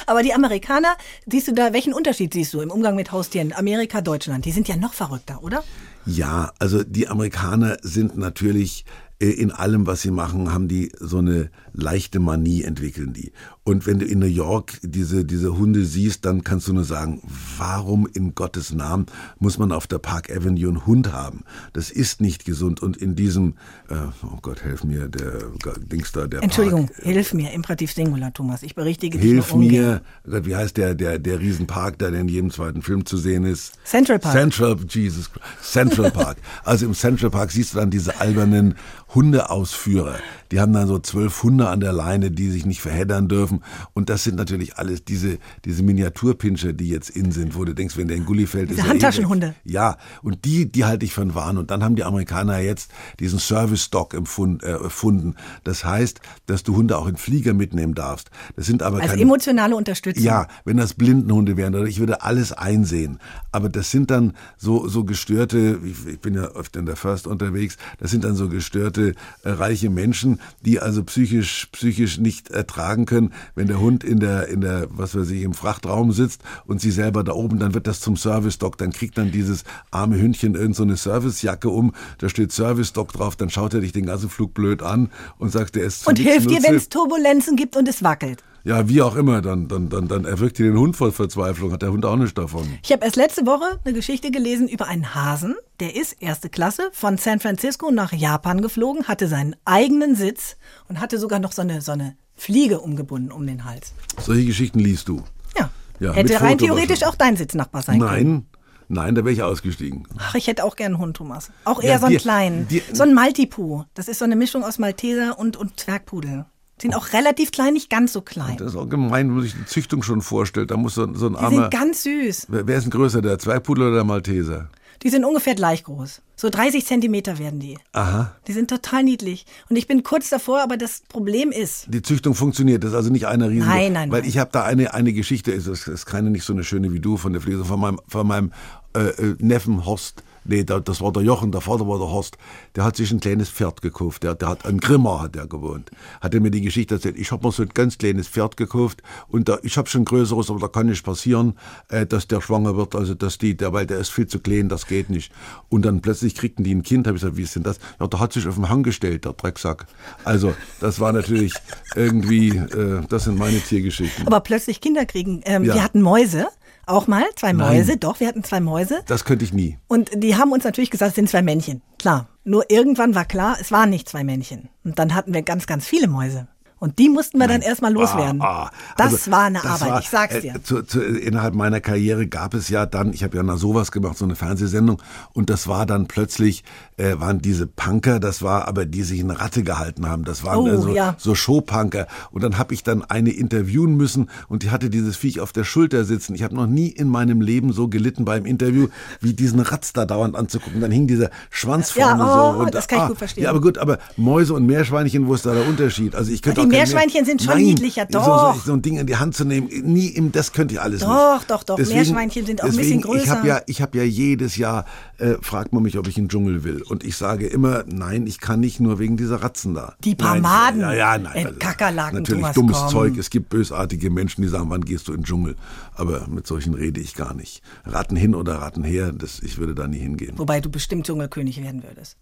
Aber 0.05 0.23
die 0.23 0.33
Amerikaner, 0.33 0.95
siehst 1.25 1.47
du 1.47 1.53
da, 1.53 1.73
welchen 1.73 1.93
Unterschied 1.93 2.33
siehst 2.33 2.53
du 2.53 2.61
im 2.61 2.71
Umgang 2.71 2.95
mit 2.95 3.11
Haustieren? 3.11 3.53
Amerika, 3.53 4.01
Deutschland, 4.01 4.45
die 4.45 4.51
sind 4.51 4.67
ja 4.67 4.75
noch 4.75 4.93
verrückter, 4.93 5.43
oder? 5.43 5.63
Ja, 6.05 6.51
also 6.59 6.83
die 6.83 7.07
Amerikaner 7.07 7.77
sind 7.81 8.17
natürlich 8.17 8.85
in 9.19 9.51
allem, 9.51 9.87
was 9.87 10.03
sie 10.03 10.11
machen, 10.11 10.53
haben 10.53 10.67
die 10.67 10.91
so 10.99 11.17
eine 11.17 11.49
leichte 11.73 12.19
Manie 12.19 12.63
entwickeln 12.63 13.13
die. 13.13 13.31
Und 13.63 13.85
wenn 13.85 13.99
du 13.99 14.05
in 14.05 14.19
New 14.19 14.25
York 14.25 14.79
diese, 14.81 15.25
diese 15.25 15.57
Hunde 15.57 15.85
siehst, 15.85 16.23
dann 16.23 16.43
kannst 16.43 16.67
du 16.67 16.73
nur 16.73 16.83
sagen, 16.83 17.21
warum 17.57 18.07
in 18.07 18.35
Gottes 18.35 18.71
Namen 18.71 19.07
muss 19.39 19.57
man 19.57 19.71
auf 19.71 19.87
der 19.87 19.97
Park 19.97 20.31
Avenue 20.31 20.69
einen 20.69 20.85
Hund 20.85 21.11
haben? 21.11 21.43
Das 21.73 21.89
ist 21.91 22.21
nicht 22.21 22.45
gesund. 22.45 22.81
Und 22.81 22.95
in 22.97 23.15
diesem, 23.15 23.55
äh, 23.89 23.95
oh 24.23 24.37
Gott, 24.41 24.63
helf 24.63 24.83
mir, 24.83 25.09
der 25.09 25.51
Dings 25.79 26.11
da, 26.11 26.27
der 26.27 26.43
Entschuldigung, 26.43 26.87
Park, 26.87 27.03
hilf 27.03 27.33
mir, 27.33 27.51
Imperativ 27.51 27.91
Singular, 27.91 28.31
Thomas. 28.31 28.63
Ich 28.63 28.75
berichtige 28.75 29.17
dich 29.17 29.29
Hilf 29.29 29.53
mir, 29.53 30.01
Gott, 30.29 30.45
wie 30.45 30.55
heißt 30.55 30.77
der, 30.77 30.95
der, 30.95 31.19
der 31.19 31.39
Riesenpark, 31.39 31.97
da 31.99 32.11
der 32.11 32.21
in 32.21 32.29
jedem 32.29 32.51
zweiten 32.51 32.81
Film 32.81 33.05
zu 33.05 33.17
sehen 33.17 33.43
ist? 33.43 33.73
Central 33.83 34.19
Park. 34.19 34.33
Central, 34.33 34.77
Jesus 34.87 35.31
Christ. 35.31 35.45
Central 35.61 36.11
Park. 36.11 36.37
Also 36.63 36.85
im 36.85 36.93
Central 36.93 37.29
Park 37.29 37.51
siehst 37.51 37.73
du 37.73 37.79
dann 37.79 37.89
diese 37.89 38.19
albernen 38.19 38.75
Hundeausführer. 39.15 40.15
Die 40.51 40.59
haben 40.59 40.73
dann 40.73 40.87
so 40.87 40.99
zwölf 40.99 41.43
Hunde 41.43 41.67
an 41.69 41.79
der 41.79 41.91
Leine, 41.91 42.31
die 42.31 42.49
sich 42.49 42.65
nicht 42.65 42.81
verheddern 42.81 43.27
dürfen. 43.27 43.63
Und 43.93 44.09
das 44.09 44.23
sind 44.23 44.35
natürlich 44.37 44.77
alles 44.77 45.03
diese, 45.03 45.39
diese 45.65 45.83
Miniaturpinscher, 45.83 46.73
die 46.73 46.89
jetzt 46.89 47.09
in 47.09 47.31
sind, 47.31 47.55
wo 47.55 47.65
du 47.65 47.73
denkst, 47.73 47.97
wenn 47.97 48.07
der 48.07 48.17
in 48.17 48.25
Gully 48.25 48.47
fällt, 48.47 48.69
Diese 48.69 48.79
ist 48.79 48.85
er 48.85 48.87
eh 48.87 48.91
Handtaschenhunde. 48.91 49.55
Ja, 49.65 49.97
und 50.23 50.45
die, 50.45 50.71
die 50.71 50.85
halte 50.85 51.05
ich 51.05 51.13
für 51.13 51.21
einen 51.21 51.35
Wahn. 51.35 51.57
Und 51.57 51.71
dann 51.71 51.83
haben 51.83 51.95
die 51.95 52.03
Amerikaner 52.03 52.59
jetzt 52.59 52.91
diesen 53.19 53.39
Service-Stock 53.39 54.13
empfund- 54.13 54.63
äh, 54.63 54.71
erfunden. 54.71 55.35
Das 55.63 55.83
heißt, 55.83 56.21
dass 56.45 56.63
du 56.63 56.75
Hunde 56.75 56.97
auch 56.97 57.07
in 57.07 57.17
Flieger 57.17 57.53
mitnehmen 57.53 57.93
darfst. 57.93 58.29
Das 58.55 58.65
sind 58.65 58.83
aber 58.83 59.01
Als 59.01 59.11
keine 59.11 59.21
emotionale 59.21 59.75
Unterstützung. 59.75 60.23
ja, 60.23 60.47
wenn 60.65 60.77
das 60.77 60.93
Blindenhunde 60.93 61.57
wären, 61.57 61.75
oder 61.75 61.85
ich 61.85 61.99
würde 61.99 62.23
alles 62.23 62.53
einsehen. 62.53 63.19
Aber 63.51 63.69
das 63.69 63.91
sind 63.91 64.11
dann 64.11 64.33
so, 64.57 64.87
so 64.87 65.03
gestörte, 65.03 65.79
ich, 65.83 66.07
ich 66.07 66.19
bin 66.19 66.35
ja 66.35 66.55
oft 66.55 66.75
in 66.75 66.85
der 66.85 66.95
First 66.95 67.27
unterwegs, 67.27 67.77
das 67.99 68.11
sind 68.11 68.23
dann 68.23 68.35
so 68.35 68.47
gestörte, 68.49 68.96
äh, 68.97 69.13
reiche 69.43 69.89
Menschen, 69.89 70.39
die 70.61 70.79
also 70.79 71.03
psychisch, 71.03 71.67
psychisch 71.71 72.17
nicht 72.17 72.49
ertragen 72.49 73.05
können, 73.05 73.33
wenn 73.55 73.67
der 73.67 73.79
Hund 73.79 74.03
in 74.03 74.19
der, 74.19 74.47
in 74.47 74.61
der, 74.61 74.87
was 74.89 75.15
weiß 75.15 75.29
ich, 75.31 75.43
im 75.43 75.53
Frachtraum 75.53 76.11
sitzt 76.11 76.41
und 76.65 76.81
sie 76.81 76.91
selber 76.91 77.23
da 77.23 77.33
oben, 77.33 77.59
dann 77.59 77.73
wird 77.73 77.87
das 77.87 77.99
zum 77.99 78.17
Service-Dog, 78.17 78.77
dann 78.77 78.91
kriegt 78.91 79.17
dann 79.17 79.31
dieses 79.31 79.63
arme 79.91 80.19
Hündchen 80.19 80.55
irgend 80.55 80.75
so 80.75 80.83
eine 80.83 80.97
Servicejacke 80.97 81.69
um, 81.69 81.93
da 82.17 82.29
steht 82.29 82.51
Service-Dog 82.51 83.13
drauf, 83.13 83.35
dann 83.35 83.49
schaut 83.49 83.73
er 83.73 83.81
dich 83.81 83.91
den 83.91 84.05
ganzen 84.05 84.29
Flug 84.29 84.53
blöd 84.53 84.81
an 84.81 85.09
und 85.37 85.51
sagt, 85.51 85.75
der 85.75 85.83
ist 85.85 86.03
zu 86.03 86.09
Und 86.09 86.19
hilft 86.19 86.49
dir, 86.49 86.63
wenn 86.63 86.75
es 86.75 86.89
Turbulenzen 86.89 87.55
gibt 87.55 87.75
und 87.75 87.87
es 87.87 88.03
wackelt. 88.03 88.43
Ja, 88.63 88.89
wie 88.89 89.01
auch 89.01 89.15
immer, 89.15 89.41
dann, 89.41 89.67
dann, 89.69 89.87
dann, 89.89 90.07
dann 90.09 90.25
erwirkt 90.25 90.59
ihr 90.59 90.65
den 90.71 90.77
Hund 90.77 90.97
vor 90.97 91.11
Verzweiflung, 91.13 91.71
hat 91.71 91.81
der 91.83 91.91
Hund 91.91 92.05
auch 92.05 92.17
nicht 92.17 92.37
davon. 92.37 92.67
Ich 92.83 92.91
habe 92.91 93.05
erst 93.05 93.15
letzte 93.15 93.45
Woche 93.45 93.79
eine 93.85 93.93
Geschichte 93.93 94.29
gelesen 94.29 94.67
über 94.67 94.87
einen 94.87 95.15
Hasen, 95.15 95.55
der 95.79 95.95
ist 95.95 96.21
erste 96.21 96.49
Klasse 96.49 96.89
von 96.91 97.17
San 97.17 97.39
Francisco 97.39 97.91
nach 97.91 98.11
Japan 98.11 98.61
geflogen, 98.61 99.07
hatte 99.07 99.27
seinen 99.29 99.55
eigenen 99.63 100.15
Sitz 100.15 100.57
und 100.89 100.99
hatte 100.99 101.17
sogar 101.17 101.39
noch 101.39 101.53
so 101.53 101.61
eine, 101.61 101.81
so 101.81 101.93
eine 101.93 102.17
Fliege 102.35 102.79
umgebunden 102.81 103.31
um 103.31 103.47
den 103.47 103.63
Hals. 103.63 103.93
Solche 104.19 104.45
Geschichten 104.45 104.79
liest 104.79 105.07
du. 105.07 105.23
Ja. 105.57 105.69
Ja, 105.99 106.13
Hätte 106.13 106.39
rein 106.41 106.57
theoretisch 106.57 107.03
auch 107.03 107.15
dein 107.15 107.37
Sitznachbar 107.37 107.81
sein 107.83 107.99
können. 107.99 108.11
Nein, 108.33 108.45
nein, 108.89 109.15
da 109.15 109.23
wäre 109.23 109.33
ich 109.33 109.41
ausgestiegen. 109.43 110.07
Ach, 110.19 110.35
ich 110.35 110.45
hätte 110.47 110.63
auch 110.65 110.75
gern 110.75 110.93
einen 110.93 111.01
Hund, 111.01 111.17
Thomas. 111.17 111.51
Auch 111.63 111.81
Ja, 111.81 111.91
eher 111.91 111.99
so 111.99 112.05
einen 112.07 112.13
dir- 112.15 112.19
kleinen. 112.19 112.67
dir- 112.67 112.81
so 112.93 113.03
einen 113.03 113.13
Maltipoo. 113.15 113.85
Das 113.95 114.07
ist 114.07 114.19
so 114.19 114.25
eine 114.25 114.35
Mischung 114.35 114.63
aus 114.63 114.77
Malteser 114.77 115.39
und, 115.39 115.55
und 115.57 115.79
Zwergpudel. 115.79 116.45
Sind 116.79 116.95
auch 116.95 117.13
relativ 117.13 117.51
klein, 117.51 117.73
nicht 117.73 117.89
ganz 117.89 118.13
so 118.13 118.21
klein. 118.21 118.57
Das 118.57 118.67
ist 118.73 118.75
auch 118.75 118.87
gemein, 118.87 119.29
wenn 119.29 119.35
man 119.35 119.43
sich 119.43 119.53
die 119.53 119.65
Züchtung 119.65 120.03
schon 120.03 120.21
vorstellt. 120.21 120.69
Da 120.71 120.77
muss 120.77 120.95
so, 120.95 121.11
so 121.15 121.27
ein 121.27 121.33
Die 121.33 121.39
armer. 121.39 121.61
sind 121.61 121.71
ganz 121.71 122.03
süß. 122.03 122.47
Wer, 122.49 122.67
wer 122.67 122.77
ist 122.77 122.83
denn 122.83 122.91
größer, 122.91 123.21
der 123.21 123.39
Zwergpudel 123.39 123.85
oder 123.87 123.95
der 123.95 124.03
Malteser? 124.03 124.69
Die 125.03 125.09
sind 125.09 125.25
ungefähr 125.25 125.53
gleich 125.55 125.83
groß. 125.83 126.21
So 126.35 126.49
30 126.49 126.85
Zentimeter 126.85 127.37
werden 127.39 127.59
die. 127.59 127.77
Aha. 127.93 128.35
Die 128.47 128.53
sind 128.53 128.69
total 128.69 129.03
niedlich. 129.03 129.45
Und 129.69 129.75
ich 129.75 129.87
bin 129.87 130.03
kurz 130.03 130.29
davor, 130.29 130.61
aber 130.61 130.77
das 130.77 131.01
Problem 131.07 131.51
ist, 131.51 131.85
Die 131.87 132.01
Züchtung 132.01 132.33
funktioniert, 132.35 132.83
das 132.83 132.91
ist 132.91 132.95
also 132.95 133.11
nicht 133.11 133.25
einer 133.27 133.49
riesen. 133.49 133.67
Nein, 133.67 133.93
nein, 133.93 134.11
Weil 134.11 134.21
nein. 134.21 134.29
ich 134.29 134.37
habe 134.37 134.49
da 134.51 134.63
eine, 134.63 134.93
eine 134.93 135.13
Geschichte, 135.13 135.51
es 135.51 135.67
ist, 135.67 135.87
ist 135.87 136.05
keine 136.05 136.29
nicht 136.29 136.43
so 136.45 136.53
eine 136.53 136.63
schöne 136.63 136.91
wie 136.93 136.99
du 136.99 137.17
von 137.17 137.33
der 137.33 137.41
Fliege, 137.41 137.63
von 137.65 137.79
meinem, 137.79 137.99
von 138.07 138.25
meinem 138.27 138.51
äh, 138.95 138.99
äh, 139.09 139.35
Neffen 139.39 139.85
Horst. 139.85 140.23
Nee, 140.47 140.63
da, 140.63 140.79
das 140.79 141.01
war 141.01 141.11
der 141.11 141.23
Jochen, 141.23 141.51
der 141.51 141.61
Vater 141.61 141.87
war 141.87 141.97
der 141.99 142.07
Horst. 142.09 142.37
Der 142.75 142.83
hat 142.83 142.95
sich 142.95 143.11
ein 143.11 143.19
kleines 143.19 143.49
Pferd 143.49 143.81
gekauft. 143.81 144.23
Der, 144.23 144.35
der 144.35 144.49
hat 144.49 144.65
ein 144.65 144.79
Grimmer 144.79 145.21
hat 145.21 145.35
der 145.35 145.47
gewohnt. 145.47 145.91
Hat 146.21 146.33
er 146.33 146.39
mir 146.39 146.51
die 146.51 146.61
Geschichte 146.61 146.95
erzählt. 146.95 147.17
Ich 147.17 147.31
habe 147.31 147.45
mir 147.45 147.51
so 147.51 147.63
ein 147.63 147.69
ganz 147.73 147.97
kleines 147.97 148.27
Pferd 148.27 148.57
gekauft 148.57 149.01
und 149.27 149.49
da, 149.49 149.57
ich 149.63 149.77
habe 149.77 149.89
schon 149.89 150.05
größeres, 150.05 150.49
aber 150.49 150.59
da 150.59 150.67
kann 150.67 150.87
nicht 150.87 151.03
passieren, 151.05 151.53
äh, 151.89 152.05
dass 152.05 152.27
der 152.27 152.41
schwanger 152.41 152.75
wird. 152.77 152.95
Also 152.95 153.13
dass 153.13 153.37
die, 153.37 153.55
der, 153.57 153.73
weil 153.73 153.85
der 153.85 153.99
ist 153.99 154.09
viel 154.09 154.27
zu 154.27 154.39
klein, 154.39 154.69
das 154.69 154.87
geht 154.87 155.09
nicht. 155.09 155.31
Und 155.69 155.83
dann 155.85 156.01
plötzlich 156.01 156.35
kriegten 156.35 156.63
die 156.63 156.73
ein 156.73 156.83
Kind. 156.83 157.07
Habe 157.07 157.17
ich 157.17 157.21
gesagt, 157.21 157.37
wie 157.37 157.43
ist 157.43 157.55
denn 157.55 157.63
das? 157.63 157.79
Ja, 157.99 158.07
der 158.07 158.19
hat 158.19 158.33
sich 158.33 158.47
auf 158.47 158.55
den 158.55 158.69
Hang 158.69 158.83
gestellt, 158.83 159.25
der 159.25 159.33
Drecksack. 159.33 159.85
Also 160.23 160.53
das 160.79 160.99
war 160.99 161.11
natürlich 161.13 161.53
irgendwie, 161.95 162.49
äh, 162.49 163.01
das 163.09 163.25
sind 163.25 163.37
meine 163.37 163.59
Tiergeschichten. 163.59 164.25
aber 164.27 164.39
plötzlich 164.39 164.81
Kinder 164.81 165.05
kriegen. 165.05 165.41
Ähm, 165.45 165.63
Ja. 165.63 165.73
Wir 165.75 165.83
hatten 165.83 166.01
Mäuse, 166.01 166.47
auch 166.87 167.07
mal, 167.07 167.23
zwei 167.35 167.53
Nein. 167.53 167.77
Mäuse, 167.77 167.97
doch, 167.97 168.19
wir 168.19 168.27
hatten 168.27 168.43
zwei 168.43 168.59
Mäuse. 168.59 169.01
Das 169.07 169.25
könnte 169.25 169.45
ich 169.45 169.53
nie. 169.53 169.77
Und 169.87 170.09
die 170.13 170.35
haben 170.35 170.51
uns 170.51 170.63
natürlich 170.63 170.91
gesagt, 170.91 171.09
es 171.09 171.15
sind 171.15 171.29
zwei 171.29 171.41
Männchen. 171.41 171.81
Klar. 171.99 172.27
Nur 172.43 172.69
irgendwann 172.69 173.13
war 173.13 173.25
klar, 173.25 173.57
es 173.59 173.71
waren 173.71 173.89
nicht 173.89 174.07
zwei 174.07 174.23
Männchen. 174.23 174.69
Und 174.83 174.99
dann 174.99 175.13
hatten 175.13 175.33
wir 175.33 175.41
ganz, 175.41 175.67
ganz 175.67 175.85
viele 175.85 176.07
Mäuse. 176.07 176.47
Und 176.79 176.99
die 176.99 177.09
mussten 177.09 177.39
wir 177.39 177.47
dann 177.47 177.61
erstmal 177.61 177.91
loswerden. 177.91 178.41
Ah, 178.41 178.65
ah. 178.65 178.71
das 178.97 179.13
Also, 179.13 179.31
war 179.31 179.43
eine 179.45 179.59
das 179.59 179.65
Arbeit, 179.65 179.89
war, 179.89 179.99
ich 180.01 180.09
sag's 180.09 180.35
äh, 180.35 180.41
dir. 180.41 180.63
Zu, 180.63 180.83
zu, 180.83 181.01
innerhalb 181.01 181.55
meiner 181.55 181.79
Karriere 181.81 182.27
gab 182.27 182.53
es 182.53 182.69
ja 182.69 182.85
dann, 182.85 183.13
ich 183.13 183.23
habe 183.23 183.37
ja 183.37 183.43
nach 183.43 183.57
sowas 183.57 183.91
gemacht, 183.91 184.17
so 184.17 184.25
eine 184.25 184.35
Fernsehsendung, 184.35 185.01
und 185.33 185.49
das 185.49 185.67
war 185.67 185.85
dann 185.85 186.07
plötzlich, 186.07 186.63
äh, 186.97 187.15
waren 187.19 187.39
diese 187.39 187.65
Punker, 187.67 188.19
das 188.19 188.41
war 188.41 188.67
aber, 188.67 188.85
die 188.85 189.03
sich 189.03 189.21
eine 189.21 189.39
Ratte 189.39 189.63
gehalten 189.63 190.07
haben, 190.07 190.23
das 190.23 190.43
waren 190.43 190.57
Oh, 190.57 190.67
äh, 190.67 190.77
so, 190.77 190.89
ja. 190.89 191.15
so 191.17 191.35
Showpunker. 191.35 192.07
Und 192.31 192.43
dann 192.43 192.57
habe 192.57 192.73
ich 192.73 192.83
dann 192.83 193.03
eine 193.03 193.31
interviewen 193.31 193.95
müssen 193.95 194.29
und 194.47 194.63
die 194.63 194.69
hatte 194.69 194.89
dieses 194.89 195.17
Viech 195.17 195.39
auf 195.39 195.51
der 195.53 195.63
Schulter 195.63 196.03
sitzen. 196.05 196.35
Ich 196.35 196.43
habe 196.43 196.55
noch 196.55 196.67
nie 196.67 196.87
in 196.89 197.09
meinem 197.09 197.41
Leben 197.41 197.73
so 197.73 197.87
gelitten 197.87 198.25
beim 198.25 198.45
Interview, 198.45 198.87
wie 199.21 199.33
diesen 199.33 199.59
Ratz 199.59 199.93
da 199.93 200.05
dauernd 200.05 200.35
anzugucken. 200.35 200.81
Dann 200.81 200.91
hing 200.91 201.07
dieser 201.07 201.29
Schwanz 201.49 201.95
Ja, 201.95 202.09
vorne 202.09 202.23
oh, 202.23 202.53
so. 202.53 202.59
Und, 202.63 202.75
das 202.75 202.87
kann 202.87 203.01
ich 203.03 203.07
gut 203.09 203.17
verstehen. 203.17 203.43
Ja, 203.43 203.49
aber 203.49 203.61
gut, 203.61 203.77
aber 203.77 203.99
Mäuse 204.15 204.53
und 204.53 204.65
Meerschweinchen, 204.65 205.27
wo 205.27 205.33
ist 205.33 205.45
da 205.45 205.53
der 205.53 205.67
Unterschied? 205.67 206.15
Also 206.15 206.31
ich 206.31 206.41
könnte 206.41 206.66
Die 206.69 206.75
Meerschweinchen 206.75 207.25
sind 207.25 207.41
schon 207.41 207.53
Nein, 207.55 207.63
niedlicher, 207.63 208.05
doch. 208.05 208.55
So, 208.55 208.61
so 208.65 208.73
ein 208.73 208.81
Ding 208.81 208.97
in 208.97 209.07
die 209.07 209.15
Hand 209.15 209.35
zu 209.35 209.45
nehmen, 209.45 209.67
nie 209.83 210.07
im, 210.07 210.31
das 210.31 210.51
könnte 210.53 210.75
ich 210.75 210.81
alles 210.81 211.01
Doch, 211.01 211.39
nicht. 211.39 211.49
doch, 211.51 211.63
doch, 211.63 211.77
Meerschweinchen 211.77 212.45
sind 212.45 212.61
auch 212.61 212.65
ein 212.65 212.71
deswegen, 212.71 213.01
bisschen 213.01 213.15
Ich 213.15 213.23
größer. 213.23 213.37
habe 213.37 213.47
ja, 213.47 213.61
ich 213.67 213.81
habe 213.81 213.97
ja 213.97 214.03
jedes 214.03 214.57
Jahr 214.57 214.85
äh, 215.17 215.35
fragt 215.41 215.73
man 215.73 215.83
mich, 215.83 215.97
ob 215.97 216.07
ich 216.07 216.17
in 216.17 216.25
den 216.25 216.29
Dschungel 216.29 216.63
will, 216.63 216.81
und 216.83 217.03
ich 217.03 217.15
sage 217.17 217.47
immer, 217.47 217.83
nein, 217.87 218.27
ich 218.27 218.39
kann 218.39 218.59
nicht 218.59 218.79
nur 218.79 218.99
wegen 218.99 219.17
dieser 219.17 219.41
Ratzen 219.41 219.73
da. 219.73 219.95
Die 220.03 220.09
Nein, 220.09 220.41
Parmaden, 220.41 220.81
ja, 220.81 220.93
ja, 220.93 221.17
nein, 221.17 221.47
also, 221.47 221.59
Kakerlaken, 221.59 222.19
natürlich 222.19 222.41
Thomas, 222.41 222.55
dummes 222.55 222.77
komm. 222.77 222.89
Zeug. 222.89 223.17
Es 223.17 223.29
gibt 223.29 223.49
bösartige 223.49 224.09
Menschen, 224.09 224.41
die 224.41 224.47
sagen, 224.47 224.69
wann 224.69 224.81
gehst 224.85 225.07
du 225.07 225.13
in 225.13 225.19
den 225.19 225.25
Dschungel? 225.25 225.55
Aber 225.95 226.27
mit 226.27 226.45
solchen 226.47 226.73
rede 226.73 226.99
ich 226.99 227.15
gar 227.15 227.33
nicht. 227.33 227.61
Ratten 227.85 228.15
hin 228.15 228.35
oder 228.35 228.55
Ratten 228.55 228.83
her, 228.83 229.11
das, 229.11 229.39
ich 229.41 229.57
würde 229.57 229.73
da 229.73 229.87
nie 229.87 229.99
hingehen. 229.99 230.33
Wobei 230.37 230.59
du 230.61 230.69
bestimmt 230.69 231.05
Dschungelkönig 231.07 231.61
werden 231.63 231.83
würdest. 231.83 232.17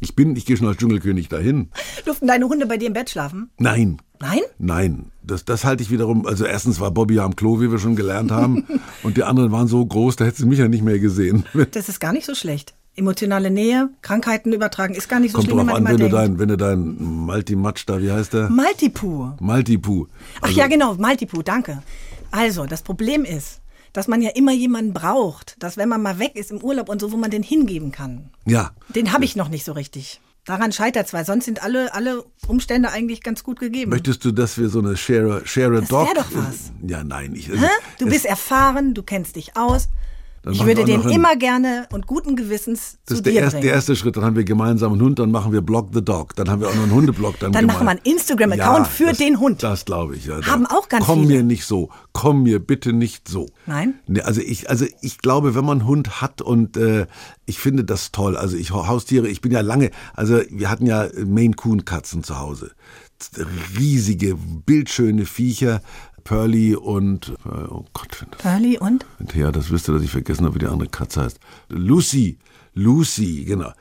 Ich 0.00 0.16
bin, 0.16 0.36
ich 0.36 0.46
gehe 0.46 0.56
schon 0.56 0.66
als 0.66 0.76
Dschungelkönig 0.78 1.28
dahin. 1.28 1.70
Durften 2.04 2.26
deine 2.26 2.48
Hunde 2.48 2.66
bei 2.66 2.76
dir 2.76 2.88
im 2.88 2.92
Bett 2.92 3.10
schlafen? 3.10 3.50
Nein, 3.58 3.98
Nein? 4.20 4.40
Nein, 4.58 5.12
das, 5.22 5.44
das 5.44 5.64
halte 5.64 5.82
ich 5.82 5.90
wiederum. 5.90 6.26
Also 6.26 6.44
erstens 6.44 6.80
war 6.80 6.90
Bobby 6.90 7.14
ja 7.16 7.24
am 7.24 7.36
Klo, 7.36 7.60
wie 7.60 7.70
wir 7.70 7.78
schon 7.78 7.96
gelernt 7.96 8.30
haben, 8.30 8.64
und 9.02 9.16
die 9.16 9.22
anderen 9.22 9.52
waren 9.52 9.68
so 9.68 9.84
groß, 9.84 10.16
da 10.16 10.24
hätte 10.24 10.38
sie 10.38 10.46
mich 10.46 10.58
ja 10.58 10.68
nicht 10.68 10.84
mehr 10.84 10.98
gesehen. 10.98 11.44
Das 11.72 11.88
ist 11.88 12.00
gar 12.00 12.12
nicht 12.12 12.26
so 12.26 12.34
schlecht. 12.34 12.74
Emotionale 12.96 13.50
Nähe, 13.50 13.90
Krankheiten 14.02 14.52
übertragen, 14.52 14.94
ist 14.94 15.08
gar 15.08 15.18
nicht 15.18 15.32
so 15.32 15.38
Kommt 15.38 15.50
schlimm, 15.50 15.58
wie 15.58 15.70
drauf 15.70 15.80
man 15.80 15.86
an, 15.86 15.92
immer 15.92 16.00
wenn 16.00 16.10
du 16.10 16.16
dein, 16.16 16.38
wenn 16.38 16.48
du 16.48 16.56
dein 16.56 16.96
Multimatch 17.02 17.86
da, 17.86 18.00
wie 18.00 18.12
heißt 18.12 18.34
der? 18.34 18.50
Maltipur. 18.50 19.36
Multipu. 19.40 20.06
Ach 20.40 20.50
ja, 20.50 20.68
genau, 20.68 20.94
Maltipur, 20.94 21.42
danke. 21.42 21.82
Also, 22.30 22.66
das 22.66 22.82
Problem 22.82 23.24
ist, 23.24 23.60
dass 23.94 24.08
man 24.08 24.20
ja 24.20 24.30
immer 24.34 24.52
jemanden 24.52 24.92
braucht, 24.92 25.56
dass 25.62 25.78
wenn 25.78 25.88
man 25.88 26.02
mal 26.02 26.18
weg 26.18 26.36
ist 26.36 26.50
im 26.50 26.62
Urlaub 26.62 26.90
und 26.90 27.00
so, 27.00 27.12
wo 27.12 27.16
man 27.16 27.30
den 27.30 27.42
hingeben 27.42 27.92
kann. 27.92 28.28
Ja. 28.44 28.72
Den 28.90 29.12
habe 29.14 29.24
ich 29.24 29.36
noch 29.36 29.48
nicht 29.48 29.64
so 29.64 29.72
richtig. 29.72 30.20
Daran 30.44 30.72
scheitert 30.72 31.06
es, 31.06 31.14
weil 31.14 31.24
sonst 31.24 31.46
sind 31.46 31.62
alle, 31.62 31.94
alle 31.94 32.22
Umstände 32.46 32.90
eigentlich 32.90 33.22
ganz 33.22 33.42
gut 33.44 33.60
gegeben. 33.60 33.90
Möchtest 33.92 34.24
du, 34.26 34.30
dass 34.32 34.58
wir 34.58 34.68
so 34.68 34.80
eine 34.80 34.94
Share, 34.96 35.40
Share 35.46 35.80
Das 35.80 35.88
Dog? 35.88 36.06
wär 36.06 36.14
doch 36.14 36.28
was. 36.34 36.72
Ja, 36.86 37.02
nein. 37.02 37.34
Ich, 37.34 37.48
Hä? 37.48 37.66
Du 37.98 38.06
bist 38.06 38.26
erfahren, 38.26 38.92
du 38.92 39.02
kennst 39.02 39.36
dich 39.36 39.56
aus. 39.56 39.88
Dann 40.44 40.52
Ich 40.52 40.64
würde 40.66 40.84
den 40.84 41.00
einen- 41.00 41.10
immer 41.10 41.36
gerne 41.36 41.86
und 41.92 42.06
guten 42.06 42.36
Gewissens 42.36 42.98
Das 43.06 43.06
zu 43.06 43.14
ist 43.14 43.26
der 43.26 43.32
dir 43.32 43.40
erste, 43.40 43.50
bringen. 43.56 43.62
der 43.66 43.74
erste 43.74 43.96
Schritt. 43.96 44.16
Dann 44.16 44.24
haben 44.24 44.36
wir 44.36 44.44
gemeinsam 44.44 44.92
einen 44.92 45.00
Hund, 45.02 45.18
dann 45.18 45.30
machen 45.30 45.52
wir 45.52 45.62
Block 45.62 45.88
the 45.94 46.04
Dog. 46.04 46.36
Dann 46.36 46.50
haben 46.50 46.60
wir 46.60 46.68
auch 46.68 46.74
noch 46.74 46.82
einen 46.82 46.92
Hundeblock. 46.92 47.38
Dann, 47.38 47.52
Dann 47.52 47.66
machen 47.66 47.86
wir 47.86 47.90
einen 47.92 48.00
Instagram-Account 48.04 48.86
für 48.86 49.06
das, 49.06 49.18
den 49.18 49.40
Hund. 49.40 49.62
Das 49.62 49.84
glaube 49.86 50.16
ich. 50.16 50.26
Ja. 50.26 50.44
Haben 50.46 50.66
auch 50.66 50.88
ganz 50.88 51.06
Komm 51.06 51.22
viele. 51.22 51.36
mir 51.38 51.42
nicht 51.42 51.64
so. 51.64 51.88
Komm 52.12 52.42
mir 52.42 52.58
bitte 52.58 52.92
nicht 52.92 53.26
so. 53.28 53.48
Nein? 53.66 53.94
Nee, 54.06 54.20
also 54.20 54.40
ich, 54.40 54.68
also 54.68 54.84
ich 55.00 55.18
glaube, 55.18 55.54
wenn 55.54 55.64
man 55.64 55.80
einen 55.80 55.88
Hund 55.88 56.20
hat 56.20 56.42
und 56.42 56.76
äh, 56.76 57.06
ich 57.46 57.58
finde 57.58 57.84
das 57.84 58.12
toll. 58.12 58.36
Also 58.36 58.56
ich 58.56 58.70
Haustiere, 58.72 59.28
ich 59.28 59.40
bin 59.40 59.50
ja 59.52 59.60
lange, 59.62 59.90
also 60.14 60.40
wir 60.50 60.70
hatten 60.70 60.86
ja 60.86 61.08
Maine 61.26 61.54
Coon 61.54 61.84
Katzen 61.84 62.22
zu 62.22 62.38
Hause. 62.38 62.72
Riesige, 63.78 64.36
bildschöne 64.36 65.24
Viecher. 65.26 65.80
Pearly 66.24 66.74
und 66.74 67.34
äh, 67.44 67.48
oh 67.48 67.84
Gott, 67.92 68.20
wenn 68.20 68.30
das 68.30 68.40
Pearly 68.40 68.78
und? 68.78 69.04
ja, 69.34 69.52
das 69.52 69.70
wüsste, 69.70 69.92
dass 69.92 70.02
ich 70.02 70.10
vergessen 70.10 70.44
habe, 70.44 70.54
wie 70.54 70.60
die 70.60 70.66
andere 70.66 70.88
Katze 70.88 71.22
heißt. 71.22 71.38
Lucy. 71.68 72.38
Lucy, 72.74 73.44
genau. 73.44 73.72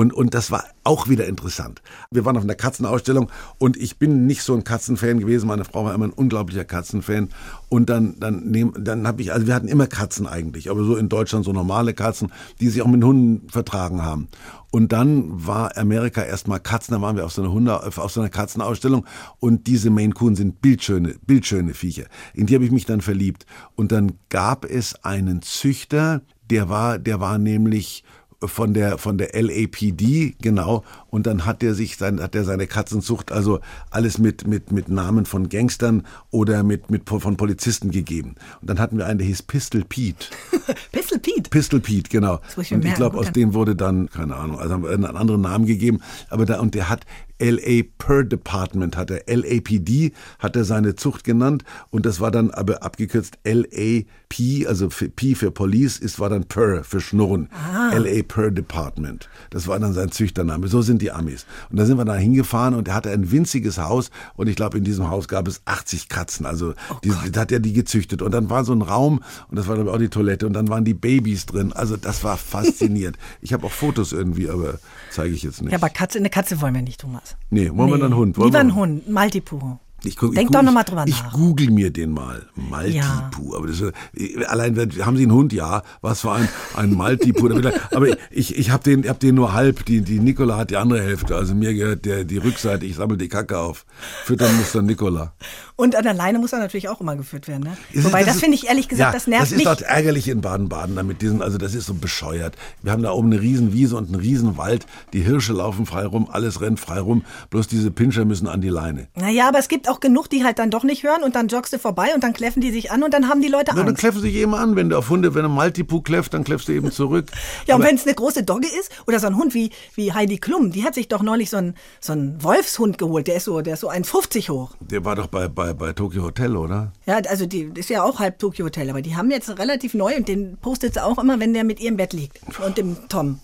Und, 0.00 0.14
und 0.14 0.32
das 0.32 0.50
war 0.50 0.64
auch 0.82 1.10
wieder 1.10 1.26
interessant. 1.26 1.82
Wir 2.10 2.24
waren 2.24 2.34
auf 2.38 2.42
einer 2.42 2.54
Katzenausstellung 2.54 3.30
und 3.58 3.76
ich 3.76 3.98
bin 3.98 4.24
nicht 4.24 4.42
so 4.42 4.54
ein 4.54 4.64
Katzenfan 4.64 5.20
gewesen. 5.20 5.46
Meine 5.46 5.66
Frau 5.66 5.84
war 5.84 5.94
immer 5.94 6.06
ein 6.06 6.12
unglaublicher 6.14 6.64
Katzenfan. 6.64 7.28
Und 7.68 7.90
dann, 7.90 8.18
dann, 8.18 8.72
dann 8.78 9.06
habe 9.06 9.20
ich, 9.20 9.30
also 9.30 9.46
wir 9.46 9.54
hatten 9.54 9.68
immer 9.68 9.86
Katzen 9.86 10.26
eigentlich, 10.26 10.70
aber 10.70 10.84
so 10.84 10.96
in 10.96 11.10
Deutschland 11.10 11.44
so 11.44 11.52
normale 11.52 11.92
Katzen, 11.92 12.32
die 12.60 12.70
sich 12.70 12.80
auch 12.80 12.86
mit 12.86 13.04
Hunden 13.04 13.46
vertragen 13.50 14.02
haben. 14.02 14.28
Und 14.70 14.90
dann 14.92 15.46
war 15.46 15.76
Amerika 15.76 16.22
erstmal 16.22 16.60
Katzen, 16.60 16.94
da 16.94 17.02
waren 17.02 17.16
wir 17.16 17.26
auf 17.26 17.32
so 17.32 17.42
einer 17.42 17.52
Hunde, 17.52 17.82
auf 17.82 18.10
so 18.10 18.20
einer 18.20 18.30
Katzenausstellung 18.30 19.04
und 19.38 19.66
diese 19.66 19.90
Maine 19.90 20.14
Coon 20.14 20.34
sind 20.34 20.62
bildschöne, 20.62 21.16
bildschöne 21.26 21.74
Viecher. 21.74 22.04
In 22.32 22.46
die 22.46 22.54
habe 22.54 22.64
ich 22.64 22.70
mich 22.70 22.86
dann 22.86 23.02
verliebt. 23.02 23.44
Und 23.76 23.92
dann 23.92 24.12
gab 24.30 24.64
es 24.64 25.04
einen 25.04 25.42
Züchter, 25.42 26.22
der 26.48 26.70
war, 26.70 26.98
der 26.98 27.20
war 27.20 27.36
nämlich 27.36 28.02
von 28.44 28.74
der 28.74 28.98
von 28.98 29.18
der 29.18 29.30
LAPD 29.40 30.34
genau 30.40 30.84
und 31.10 31.26
dann 31.26 31.46
hat 31.46 31.62
er 31.62 31.74
sich 31.74 31.96
sein 31.96 32.20
hat 32.20 32.34
er 32.34 32.44
seine 32.44 32.66
Katzenzucht 32.66 33.32
also 33.32 33.60
alles 33.90 34.18
mit 34.18 34.46
mit 34.46 34.72
mit 34.72 34.88
Namen 34.88 35.26
von 35.26 35.48
Gangstern 35.48 36.06
oder 36.30 36.62
mit 36.62 36.90
mit 36.90 37.08
von 37.08 37.36
Polizisten 37.36 37.90
gegeben. 37.90 38.36
Und 38.60 38.70
dann 38.70 38.78
hatten 38.78 38.98
wir 38.98 39.06
einen 39.06 39.18
der 39.18 39.26
hieß 39.26 39.42
Pistol 39.42 39.84
Pete. 39.84 40.26
Pistol 40.92 41.18
Pete. 41.18 41.50
Pistol 41.50 41.80
Pete 41.80 42.08
genau. 42.08 42.40
Ich 42.60 42.72
und 42.72 42.84
ich 42.84 42.94
glaube 42.94 43.18
aus 43.18 43.32
dem 43.32 43.54
wurde 43.54 43.76
dann 43.76 44.08
keine 44.08 44.36
Ahnung 44.36 44.58
also 44.58 44.74
haben 44.74 44.82
wir 44.84 44.90
einen 44.90 45.04
anderen 45.04 45.42
Namen 45.42 45.66
gegeben. 45.66 46.00
Aber 46.28 46.46
da 46.46 46.60
und 46.60 46.74
der 46.74 46.88
hat 46.88 47.04
LA 47.40 47.82
Per 47.98 48.24
Department 48.24 48.96
hat 48.96 49.10
er 49.10 49.22
LAPD 49.26 50.12
hat 50.38 50.56
er 50.56 50.64
seine 50.64 50.94
Zucht 50.94 51.24
genannt. 51.24 51.64
Und 51.90 52.06
das 52.06 52.20
war 52.20 52.30
dann 52.30 52.50
aber 52.50 52.82
abgekürzt 52.82 53.38
LAP 53.44 54.66
also 54.66 54.90
für 54.90 55.08
P 55.08 55.34
für 55.34 55.50
Police 55.50 55.98
ist 55.98 56.20
war 56.20 56.28
dann 56.28 56.44
Per 56.44 56.84
für 56.84 57.00
Schnurren. 57.00 57.48
Ah. 57.52 57.96
LA 57.96 58.22
Per 58.22 58.50
Department. 58.50 59.28
Das 59.50 59.66
war 59.66 59.78
dann 59.80 59.92
sein 59.92 60.12
Züchtername. 60.12 60.68
So 60.68 60.82
sind 60.82 60.99
die 61.00 61.10
Amis. 61.12 61.46
Und 61.70 61.78
da 61.78 61.86
sind 61.86 61.96
wir 61.98 62.04
da 62.04 62.14
hingefahren 62.14 62.74
und 62.74 62.88
er 62.88 62.94
hatte 62.94 63.10
ein 63.10 63.30
winziges 63.30 63.78
Haus 63.78 64.10
und 64.36 64.48
ich 64.48 64.56
glaube 64.56 64.78
in 64.78 64.84
diesem 64.84 65.10
Haus 65.10 65.28
gab 65.28 65.48
es 65.48 65.62
80 65.64 66.08
Katzen. 66.08 66.46
Also 66.46 66.74
Oh 66.90 66.96
die, 67.04 67.12
da 67.32 67.40
hat 67.40 67.52
er 67.52 67.60
die 67.60 67.72
gezüchtet. 67.72 68.22
Und 68.22 68.32
dann 68.32 68.50
war 68.50 68.64
so 68.64 68.72
ein 68.72 68.82
Raum 68.82 69.20
und 69.48 69.56
das 69.58 69.66
war 69.68 69.74
glaube 69.76 69.90
ich 69.90 69.94
auch 69.94 69.98
die 69.98 70.08
Toilette 70.08 70.46
und 70.46 70.52
dann 70.52 70.68
waren 70.68 70.84
die 70.84 70.94
Babys 70.94 71.46
drin. 71.46 71.72
Also 71.72 71.96
das 71.96 72.22
war 72.24 72.36
faszinierend 72.36 73.16
ich 73.40 73.52
habe 73.52 73.66
auch 73.66 73.72
Fotos 73.72 74.12
irgendwie 74.12 74.48
aber 74.48 74.78
zeige 75.10 75.34
ich 75.34 75.42
jetzt 75.42 75.62
nicht. 75.62 75.72
Ja, 75.72 75.78
aber 75.78 75.88
Katze, 75.90 76.18
eine 76.18 76.30
Katze 76.30 76.60
wollen 76.60 76.74
wir 76.74 76.82
nicht, 76.82 77.00
Thomas. 77.00 77.36
Nee, 77.50 77.70
wollen 77.74 77.90
wir 77.90 77.98
dann 77.98 78.12
einen 78.12 78.16
Hund? 78.16 78.36
Wollen 78.36 78.46
Lieber 78.48 78.58
wir- 78.58 78.60
einen 78.60 78.74
Hund, 78.74 79.08
ein 79.08 79.12
Maltipoo. 79.12 79.78
Ich 80.04 80.16
guck, 80.16 80.34
Denk 80.34 80.48
ich 80.48 80.52
doch 80.52 80.60
guck- 80.60 80.66
noch 80.66 80.72
mal 80.72 80.82
drüber 80.84 81.04
ich 81.06 81.22
nach. 81.22 81.32
google 81.32 81.70
mir 81.70 81.90
den 81.92 82.10
mal. 82.12 82.46
Maltipu. 82.54 83.54
Aber 83.56 83.66
das 83.66 83.80
ist, 83.80 83.92
äh, 84.16 84.44
allein, 84.46 84.76
haben 85.04 85.16
Sie 85.16 85.22
einen 85.24 85.32
Hund? 85.32 85.52
Ja. 85.52 85.82
Was 86.00 86.22
für 86.22 86.32
ein, 86.32 86.48
ein 86.76 86.94
Maltipu? 86.94 87.48
Er- 87.48 87.74
aber 87.94 88.06
ich, 88.30 88.56
ich 88.56 88.70
habe 88.70 88.82
den, 88.82 89.08
hab 89.08 89.20
den 89.20 89.34
nur 89.34 89.52
halb. 89.52 89.84
Die, 89.84 90.00
die 90.00 90.18
Nicola 90.18 90.56
hat 90.56 90.70
die 90.70 90.76
andere 90.76 91.02
Hälfte. 91.02 91.36
Also 91.36 91.54
mir 91.54 91.74
gehört 91.74 92.04
der, 92.04 92.24
die 92.24 92.38
Rückseite. 92.38 92.86
Ich 92.86 92.96
sammle 92.96 93.16
die 93.18 93.28
Kacke 93.28 93.58
auf. 93.58 93.84
Füttern 94.24 94.56
muss 94.56 94.72
dann 94.72 94.86
Nicola. 94.86 95.32
Und 95.76 95.96
an 95.96 96.02
der 96.04 96.14
Leine 96.14 96.38
muss 96.38 96.52
er 96.52 96.58
natürlich 96.58 96.88
auch 96.88 97.00
immer 97.00 97.16
geführt 97.16 97.48
werden. 97.48 97.64
Ne? 97.64 97.76
Ist 97.92 98.04
Wobei, 98.04 98.24
das, 98.24 98.34
ist- 98.36 98.40
finde 98.40 98.56
ich 98.56 98.68
ehrlich 98.68 98.88
gesagt, 98.88 99.08
ja, 99.08 99.12
das 99.12 99.26
nervt 99.26 99.42
Das 99.44 99.50
ist 99.52 99.56
mich. 99.58 99.64
dort 99.64 99.82
ärgerlich 99.82 100.28
in 100.28 100.40
Baden-Baden 100.40 100.96
damit 100.96 101.22
diesen, 101.22 101.42
also 101.42 101.58
das 101.58 101.74
ist 101.74 101.86
so 101.86 101.94
bescheuert. 101.94 102.56
Wir 102.82 102.92
haben 102.92 103.02
da 103.02 103.12
oben 103.12 103.32
eine 103.32 103.40
riesen 103.40 103.72
Wiese 103.72 103.96
und 103.96 104.06
einen 104.08 104.20
riesen 104.20 104.56
Wald. 104.56 104.86
Die 105.12 105.20
Hirsche 105.22 105.52
laufen 105.52 105.86
frei 105.86 106.04
rum, 106.06 106.28
alles 106.30 106.60
rennt 106.60 106.80
frei 106.80 107.00
rum. 107.00 107.24
Bloß 107.50 107.66
diese 107.66 107.90
Pinscher 107.90 108.24
müssen 108.24 108.46
an 108.46 108.60
die 108.60 108.68
Leine. 108.68 109.08
Naja, 109.16 109.48
aber 109.48 109.58
es 109.58 109.68
gibt 109.68 109.88
auch 109.90 110.00
genug, 110.00 110.30
die 110.30 110.44
halt 110.44 110.58
dann 110.58 110.70
doch 110.70 110.84
nicht 110.84 111.02
hören 111.02 111.22
und 111.22 111.34
dann 111.34 111.48
joggst 111.48 111.72
du 111.72 111.78
vorbei 111.78 112.14
und 112.14 112.22
dann 112.24 112.32
kläffen 112.32 112.60
die 112.62 112.70
sich 112.70 112.90
an 112.90 113.02
und 113.02 113.12
dann 113.12 113.28
haben 113.28 113.42
die 113.42 113.48
Leute 113.48 113.72
Ja, 113.72 113.76
dann 113.76 113.88
Angst. 113.88 114.00
kläffen 114.00 114.20
sich 114.20 114.34
eben 114.36 114.54
an. 114.54 114.76
Wenn 114.76 114.88
du 114.88 114.96
auf 114.96 115.10
Hunde, 115.10 115.34
wenn 115.34 115.44
ein 115.44 115.50
Maltipu 115.50 116.00
kläfft, 116.00 116.32
dann 116.34 116.44
kläffst 116.44 116.68
du 116.68 116.72
eben 116.72 116.90
zurück. 116.92 117.26
Ja, 117.66 117.76
und 117.76 117.82
wenn 117.82 117.94
es 117.96 118.04
eine 118.06 118.14
große 118.14 118.42
Dogge 118.42 118.66
ist 118.80 118.90
oder 119.06 119.20
so 119.20 119.26
ein 119.26 119.36
Hund 119.36 119.54
wie, 119.54 119.70
wie 119.94 120.12
Heidi 120.12 120.38
Klum, 120.38 120.72
die 120.72 120.84
hat 120.84 120.94
sich 120.94 121.08
doch 121.08 121.22
neulich 121.22 121.50
so 121.50 121.56
einen, 121.58 121.74
so 122.00 122.12
einen 122.12 122.42
Wolfshund 122.42 122.96
geholt. 122.98 123.26
Der 123.26 123.36
ist 123.36 123.44
so, 123.44 123.60
der 123.60 123.74
ist 123.74 123.80
so 123.80 123.90
1,50 123.90 124.48
hoch. 124.48 124.72
Der 124.80 125.04
war 125.04 125.14
doch 125.16 125.26
bei, 125.26 125.48
bei, 125.48 125.72
bei 125.74 125.92
Tokyo 125.92 126.22
Hotel, 126.22 126.56
oder? 126.56 126.92
Ja, 127.06 127.18
also 127.28 127.46
die 127.46 127.70
ist 127.74 127.90
ja 127.90 128.02
auch 128.02 128.18
halb 128.18 128.38
Tokyo 128.38 128.66
Hotel, 128.66 128.88
aber 128.90 129.02
die 129.02 129.16
haben 129.16 129.30
jetzt 129.30 129.48
relativ 129.58 129.94
neu 129.94 130.16
und 130.16 130.28
den 130.28 130.56
postet 130.58 130.94
sie 130.94 131.04
auch 131.04 131.18
immer, 131.18 131.38
wenn 131.40 131.52
der 131.54 131.64
mit 131.64 131.80
ihr 131.80 131.88
im 131.88 131.96
Bett 131.96 132.12
liegt. 132.12 132.40
Und 132.64 132.78
dem 132.78 132.96
Tom. 133.08 133.38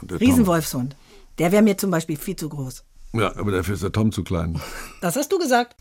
Und 0.00 0.10
der 0.10 0.18
Tom. 0.18 0.26
Riesenwolfshund. 0.26 0.96
Der 1.38 1.52
wäre 1.52 1.62
mir 1.62 1.76
zum 1.78 1.90
Beispiel 1.90 2.16
viel 2.16 2.36
zu 2.36 2.48
groß. 2.48 2.84
Ja, 3.12 3.36
aber 3.36 3.50
dafür 3.50 3.74
ist 3.74 3.82
der 3.82 3.92
Tom 3.92 4.12
zu 4.12 4.22
klein. 4.22 4.60
Das 5.00 5.16
hast 5.16 5.32
du 5.32 5.38
gesagt. 5.38 5.76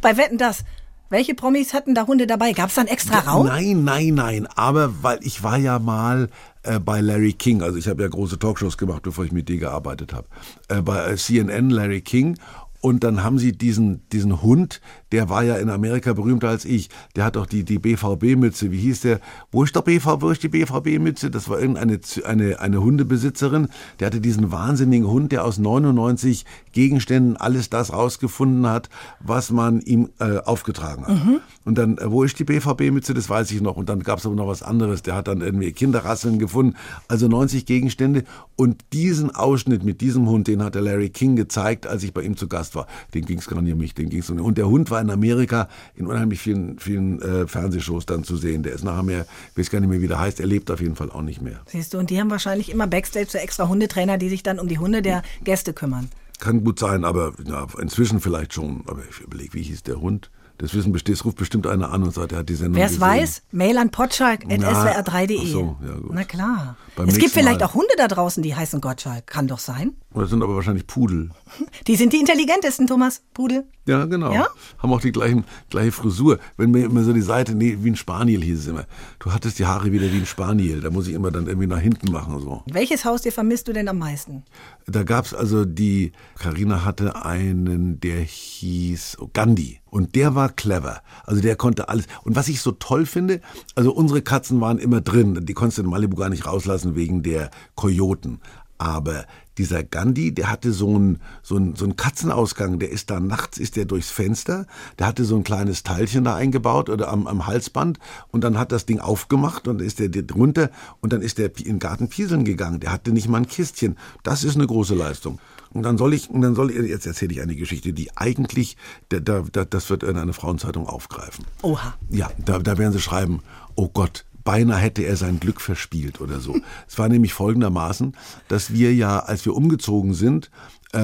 Bei 0.00 0.16
Wetten 0.16 0.38
das. 0.38 0.64
Welche 1.10 1.34
Promis 1.34 1.74
hatten 1.74 1.94
da 1.94 2.06
Hunde 2.06 2.26
dabei? 2.26 2.52
Gab 2.52 2.70
es 2.70 2.74
da 2.74 2.80
einen 2.80 2.88
extra 2.88 3.18
Raum? 3.18 3.46
Nein, 3.46 3.84
nein, 3.84 4.14
nein. 4.14 4.46
Aber 4.56 5.02
weil 5.02 5.18
ich 5.20 5.42
war 5.42 5.58
ja 5.58 5.78
mal 5.78 6.30
äh, 6.62 6.78
bei 6.80 7.02
Larry 7.02 7.34
King, 7.34 7.60
also 7.60 7.76
ich 7.76 7.86
habe 7.86 8.02
ja 8.02 8.08
große 8.08 8.38
Talkshows 8.38 8.78
gemacht, 8.78 9.02
bevor 9.02 9.26
ich 9.26 9.30
mit 9.30 9.48
dir 9.50 9.58
gearbeitet 9.58 10.14
habe. 10.14 10.26
Äh, 10.68 10.80
bei 10.80 11.04
äh, 11.04 11.16
CNN 11.16 11.68
Larry 11.68 12.00
King. 12.00 12.38
Und 12.80 13.04
dann 13.04 13.22
haben 13.22 13.38
sie 13.38 13.52
diesen, 13.52 14.08
diesen 14.08 14.42
Hund, 14.42 14.80
der 15.12 15.28
war 15.28 15.44
ja 15.44 15.56
in 15.56 15.70
Amerika 15.70 16.14
berühmter 16.14 16.48
als 16.48 16.64
ich. 16.64 16.88
Der 17.14 17.24
hat 17.24 17.36
doch 17.36 17.46
die, 17.46 17.64
die 17.64 17.78
BVB-Mütze. 17.78 18.72
Wie 18.72 18.78
hieß 18.78 19.02
der? 19.02 19.20
Wo 19.50 19.62
ist 19.62 19.76
der 19.76 19.82
BVB, 19.82 20.22
wo 20.22 20.30
ist 20.30 20.42
die 20.42 20.48
BVB-Mütze? 20.48 21.30
Das 21.30 21.48
war 21.48 21.60
irgendeine 21.60 22.00
eine, 22.24 22.60
eine 22.60 22.82
Hundebesitzerin. 22.82 23.68
Der 24.00 24.06
hatte 24.06 24.20
diesen 24.20 24.50
wahnsinnigen 24.50 25.06
Hund, 25.06 25.32
der 25.32 25.44
aus 25.44 25.58
99 25.58 26.46
Gegenständen 26.72 27.36
alles 27.36 27.68
das 27.68 27.92
rausgefunden 27.92 28.66
hat, 28.66 28.88
was 29.20 29.50
man 29.50 29.80
ihm 29.82 30.08
äh, 30.18 30.38
aufgetragen 30.38 31.06
hat. 31.06 31.16
Und 31.64 31.76
dann, 31.78 31.98
äh, 31.98 32.10
wo 32.10 32.22
ist 32.22 32.38
die 32.38 32.44
BVB-Mütze? 32.44 33.12
Das 33.14 33.28
weiß 33.28 33.50
ich 33.50 33.60
noch. 33.60 33.76
Und 33.76 33.88
dann 33.88 34.00
gab 34.00 34.18
es 34.18 34.26
aber 34.26 34.34
noch 34.34 34.48
was 34.48 34.62
anderes. 34.62 35.02
Der 35.02 35.14
hat 35.14 35.28
dann 35.28 35.42
irgendwie 35.42 35.72
Kinderrasseln 35.72 36.38
gefunden. 36.38 36.76
Also 37.08 37.28
90 37.28 37.66
Gegenstände. 37.66 38.24
Und 38.56 38.82
diesen 38.92 39.30
Ausschnitt 39.30 39.84
mit 39.84 40.00
diesem 40.00 40.26
Hund, 40.28 40.48
den 40.48 40.62
hat 40.62 40.74
der 40.74 40.82
Larry 40.82 41.10
King 41.10 41.36
gezeigt, 41.36 41.86
als 41.86 42.02
ich 42.02 42.14
bei 42.14 42.22
ihm 42.22 42.36
zu 42.36 42.48
Gast 42.48 42.74
war. 42.74 42.86
Den 43.14 43.26
ging 43.26 43.38
es 43.38 43.46
gar 43.46 43.60
nicht 43.60 43.72
um 43.72 43.78
mich, 43.78 43.94
den 43.94 44.08
ging 44.08 44.20
es 44.20 44.30
um 44.30 44.40
Und 44.40 44.56
der 44.56 44.68
Hund 44.68 44.90
war 44.90 45.01
in 45.02 45.10
Amerika 45.10 45.68
in 45.94 46.06
unheimlich 46.06 46.40
vielen, 46.40 46.78
vielen 46.78 47.20
äh, 47.20 47.46
Fernsehshows 47.46 48.06
dann 48.06 48.24
zu 48.24 48.36
sehen. 48.36 48.62
Der 48.62 48.72
ist 48.72 48.84
nachher 48.84 49.02
mehr, 49.02 49.26
ich 49.52 49.58
weiß 49.58 49.70
gar 49.70 49.80
nicht 49.80 49.90
mehr, 49.90 50.00
wie 50.00 50.08
der 50.08 50.18
heißt. 50.18 50.40
Er 50.40 50.46
lebt 50.46 50.70
auf 50.70 50.80
jeden 50.80 50.96
Fall 50.96 51.10
auch 51.10 51.22
nicht 51.22 51.42
mehr. 51.42 51.60
Siehst 51.66 51.94
du, 51.94 51.98
und 51.98 52.10
die 52.10 52.18
haben 52.18 52.30
wahrscheinlich 52.30 52.70
immer 52.70 52.86
Backstage 52.86 53.28
so 53.28 53.38
extra 53.38 53.68
Hundetrainer, 53.68 54.18
die 54.18 54.28
sich 54.28 54.42
dann 54.42 54.58
um 54.58 54.68
die 54.68 54.78
Hunde 54.78 55.02
der 55.02 55.22
Gäste 55.44 55.72
kümmern. 55.72 56.08
Kann 56.38 56.64
gut 56.64 56.78
sein, 56.78 57.04
aber 57.04 57.34
na, 57.44 57.66
inzwischen 57.80 58.20
vielleicht 58.20 58.54
schon. 58.54 58.82
Aber 58.86 59.02
ich 59.08 59.20
überlege, 59.20 59.54
wie 59.54 59.62
hieß 59.62 59.82
der 59.84 60.00
Hund? 60.00 60.30
Das 60.62 60.74
wissen 60.74 60.94
es 60.94 61.24
ruft 61.24 61.38
bestimmt 61.38 61.66
einer 61.66 61.90
an 61.90 62.04
und 62.04 62.14
sagt, 62.14 62.30
er 62.30 62.38
hat 62.38 62.48
die 62.48 62.54
Sendung 62.54 62.76
Wer 62.76 62.86
es 62.86 63.00
weiß, 63.00 63.42
mail 63.50 63.78
an 63.78 63.90
potschalk.swr3.de. 63.90 65.38
ach 65.40 65.46
so, 65.48 65.76
ja, 65.84 65.94
gut. 65.94 66.10
Na 66.12 66.22
klar. 66.22 66.76
Beim 66.94 67.08
es 67.08 67.18
gibt 67.18 67.32
vielleicht 67.32 67.58
Mal. 67.58 67.66
auch 67.66 67.74
Hunde 67.74 67.92
da 67.96 68.06
draußen, 68.06 68.44
die 68.44 68.54
heißen 68.54 68.80
Gottschalk. 68.80 69.26
Kann 69.26 69.48
doch 69.48 69.58
sein. 69.58 69.96
Das 70.14 70.30
sind 70.30 70.40
aber 70.40 70.54
wahrscheinlich 70.54 70.86
Pudel. 70.86 71.30
Die 71.88 71.96
sind 71.96 72.12
die 72.12 72.18
intelligentesten, 72.18 72.86
Thomas. 72.86 73.22
Pudel. 73.34 73.64
Ja, 73.86 74.04
genau. 74.04 74.32
Ja? 74.32 74.46
Haben 74.78 74.92
auch 74.92 75.00
die 75.00 75.10
gleichen, 75.10 75.44
gleiche 75.68 75.90
Frisur. 75.90 76.38
Wenn 76.56 76.70
mir 76.70 76.84
immer 76.84 77.02
so 77.02 77.12
die 77.12 77.22
Seite, 77.22 77.56
nee, 77.56 77.78
wie 77.80 77.90
ein 77.90 77.96
Spaniel 77.96 78.42
hieß 78.42 78.60
es 78.60 78.66
immer. 78.68 78.84
Du 79.18 79.32
hattest 79.32 79.58
die 79.58 79.66
Haare 79.66 79.90
wieder 79.90 80.12
wie 80.12 80.18
ein 80.18 80.26
Spaniel. 80.26 80.80
Da 80.80 80.90
muss 80.90 81.08
ich 81.08 81.14
immer 81.14 81.32
dann 81.32 81.48
irgendwie 81.48 81.66
nach 81.66 81.80
hinten 81.80 82.12
machen, 82.12 82.38
so. 82.38 82.62
Welches 82.70 83.04
Haustier 83.04 83.32
vermisst 83.32 83.66
du 83.66 83.72
denn 83.72 83.88
am 83.88 83.98
meisten? 83.98 84.44
Da 84.86 85.02
gab's 85.02 85.34
also 85.34 85.64
die, 85.64 86.12
Karina 86.38 86.84
hatte 86.84 87.24
einen, 87.24 87.98
der 87.98 88.20
hieß 88.20 89.16
oh, 89.18 89.28
Gandhi. 89.32 89.81
Und 89.92 90.14
der 90.14 90.34
war 90.34 90.48
clever. 90.48 91.02
Also 91.26 91.42
der 91.42 91.54
konnte 91.54 91.90
alles. 91.90 92.06
Und 92.24 92.34
was 92.34 92.48
ich 92.48 92.62
so 92.62 92.72
toll 92.72 93.04
finde, 93.04 93.42
also 93.74 93.92
unsere 93.92 94.22
Katzen 94.22 94.58
waren 94.58 94.78
immer 94.78 95.02
drin. 95.02 95.44
Die 95.44 95.52
konntest 95.52 95.76
du 95.76 95.82
in 95.82 95.90
Malibu 95.90 96.16
gar 96.16 96.30
nicht 96.30 96.46
rauslassen 96.46 96.96
wegen 96.96 97.22
der 97.22 97.50
Kojoten. 97.74 98.40
Aber 98.78 99.26
dieser 99.58 99.84
Gandhi, 99.84 100.32
der 100.32 100.50
hatte 100.50 100.72
so 100.72 100.94
einen, 100.94 101.20
so 101.42 101.56
einen, 101.56 101.76
so 101.76 101.84
einen 101.84 101.96
Katzenausgang, 101.96 102.78
der 102.78 102.88
ist 102.88 103.10
da 103.10 103.20
nachts, 103.20 103.58
ist 103.58 103.76
der 103.76 103.84
durchs 103.84 104.10
Fenster, 104.10 104.66
der 104.98 105.08
hatte 105.08 105.26
so 105.26 105.36
ein 105.36 105.44
kleines 105.44 105.82
Teilchen 105.82 106.24
da 106.24 106.36
eingebaut 106.36 106.88
oder 106.88 107.08
am, 107.08 107.26
am 107.26 107.46
Halsband 107.46 107.98
und 108.30 108.42
dann 108.44 108.58
hat 108.58 108.72
das 108.72 108.86
Ding 108.86 108.98
aufgemacht 108.98 109.68
und 109.68 109.82
ist 109.82 109.98
der 109.98 110.08
runter 110.34 110.70
und 111.02 111.12
dann 111.12 111.20
ist 111.20 111.36
der 111.36 111.54
in 111.58 111.64
den 111.64 111.78
Garten 111.80 112.08
pieseln 112.08 112.44
gegangen. 112.46 112.80
Der 112.80 112.92
hatte 112.92 113.12
nicht 113.12 113.28
mal 113.28 113.36
ein 113.36 113.46
Kistchen. 113.46 113.98
Das 114.22 114.42
ist 114.42 114.56
eine 114.56 114.66
große 114.66 114.94
Leistung. 114.94 115.38
Und 115.72 115.82
dann 115.82 115.98
soll 115.98 116.14
ich, 116.14 116.30
und 116.30 116.42
dann 116.42 116.54
soll 116.54 116.70
ich, 116.70 116.76
jetzt 116.76 117.06
erzähle 117.06 117.32
ich 117.32 117.40
eine 117.40 117.56
Geschichte, 117.56 117.92
die 117.92 118.16
eigentlich, 118.16 118.76
da, 119.08 119.20
da, 119.20 119.64
das 119.64 119.90
wird 119.90 120.02
in 120.02 120.16
einer 120.16 120.32
Frauenzeitung 120.32 120.86
aufgreifen. 120.86 121.44
Oha. 121.62 121.94
Ja, 122.10 122.30
da, 122.44 122.58
da 122.58 122.78
werden 122.78 122.92
sie 122.92 123.00
schreiben, 123.00 123.40
oh 123.74 123.88
Gott, 123.88 124.24
beinahe 124.44 124.78
hätte 124.78 125.02
er 125.02 125.16
sein 125.16 125.40
Glück 125.40 125.60
verspielt 125.60 126.20
oder 126.20 126.40
so. 126.40 126.56
es 126.88 126.98
war 126.98 127.08
nämlich 127.08 127.32
folgendermaßen, 127.32 128.16
dass 128.48 128.72
wir 128.72 128.94
ja, 128.94 129.20
als 129.20 129.44
wir 129.44 129.54
umgezogen 129.54 130.14
sind, 130.14 130.50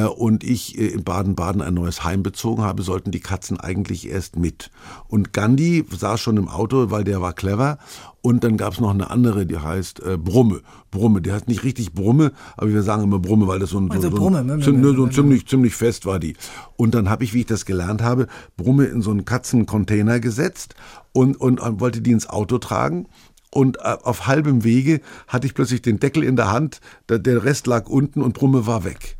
und 0.06 0.44
ich 0.44 0.78
äh, 0.78 0.88
in 0.88 1.02
Baden-Baden 1.02 1.62
ein 1.62 1.74
neues 1.74 2.04
Heim 2.04 2.22
bezogen 2.22 2.62
habe, 2.62 2.82
sollten 2.82 3.10
die 3.10 3.20
Katzen 3.20 3.58
eigentlich 3.58 4.08
erst 4.08 4.36
mit. 4.36 4.70
Und 5.08 5.32
Gandhi 5.32 5.84
saß 5.88 6.20
schon 6.20 6.36
im 6.36 6.48
Auto, 6.48 6.90
weil 6.90 7.04
der 7.04 7.22
war 7.22 7.32
clever. 7.32 7.78
Und 8.20 8.44
dann 8.44 8.56
gab 8.56 8.74
es 8.74 8.80
noch 8.80 8.90
eine 8.90 9.10
andere, 9.10 9.46
die 9.46 9.58
heißt 9.58 10.00
äh, 10.00 10.18
Brumme. 10.18 10.60
Brumme, 10.90 11.22
die 11.22 11.32
heißt 11.32 11.48
nicht 11.48 11.64
richtig 11.64 11.94
Brumme, 11.94 12.32
aber 12.56 12.70
wir 12.70 12.82
sagen 12.82 13.04
immer 13.04 13.18
Brumme, 13.18 13.46
weil 13.46 13.60
das 13.60 13.70
so 13.70 13.78
ein, 13.78 13.90
Also 13.90 14.10
so, 14.10 14.16
Brumme, 14.16 14.38
so, 14.38 14.44
Brumme, 14.44 14.62
so, 14.62 14.72
Brumme, 14.72 14.96
so 14.96 15.06
ziemlich, 15.08 15.46
ziemlich 15.46 15.74
fest 15.74 16.04
war 16.04 16.18
die. 16.18 16.36
Und 16.76 16.94
dann 16.94 17.08
habe 17.08 17.24
ich, 17.24 17.32
wie 17.32 17.40
ich 17.40 17.46
das 17.46 17.64
gelernt 17.64 18.02
habe, 18.02 18.26
Brumme 18.56 18.84
in 18.84 19.00
so 19.00 19.10
einen 19.10 19.24
Katzencontainer 19.24 20.20
gesetzt 20.20 20.74
und, 21.12 21.40
und, 21.40 21.60
und 21.60 21.80
wollte 21.80 22.02
die 22.02 22.12
ins 22.12 22.28
Auto 22.28 22.58
tragen. 22.58 23.06
Und 23.50 23.78
äh, 23.78 23.96
auf 24.02 24.26
halbem 24.26 24.64
Wege 24.64 25.00
hatte 25.26 25.46
ich 25.46 25.54
plötzlich 25.54 25.80
den 25.80 25.98
Deckel 25.98 26.22
in 26.22 26.36
der 26.36 26.50
Hand, 26.50 26.80
der 27.08 27.44
Rest 27.44 27.66
lag 27.66 27.88
unten 27.88 28.20
und 28.20 28.34
Brumme 28.34 28.66
war 28.66 28.84
weg. 28.84 29.17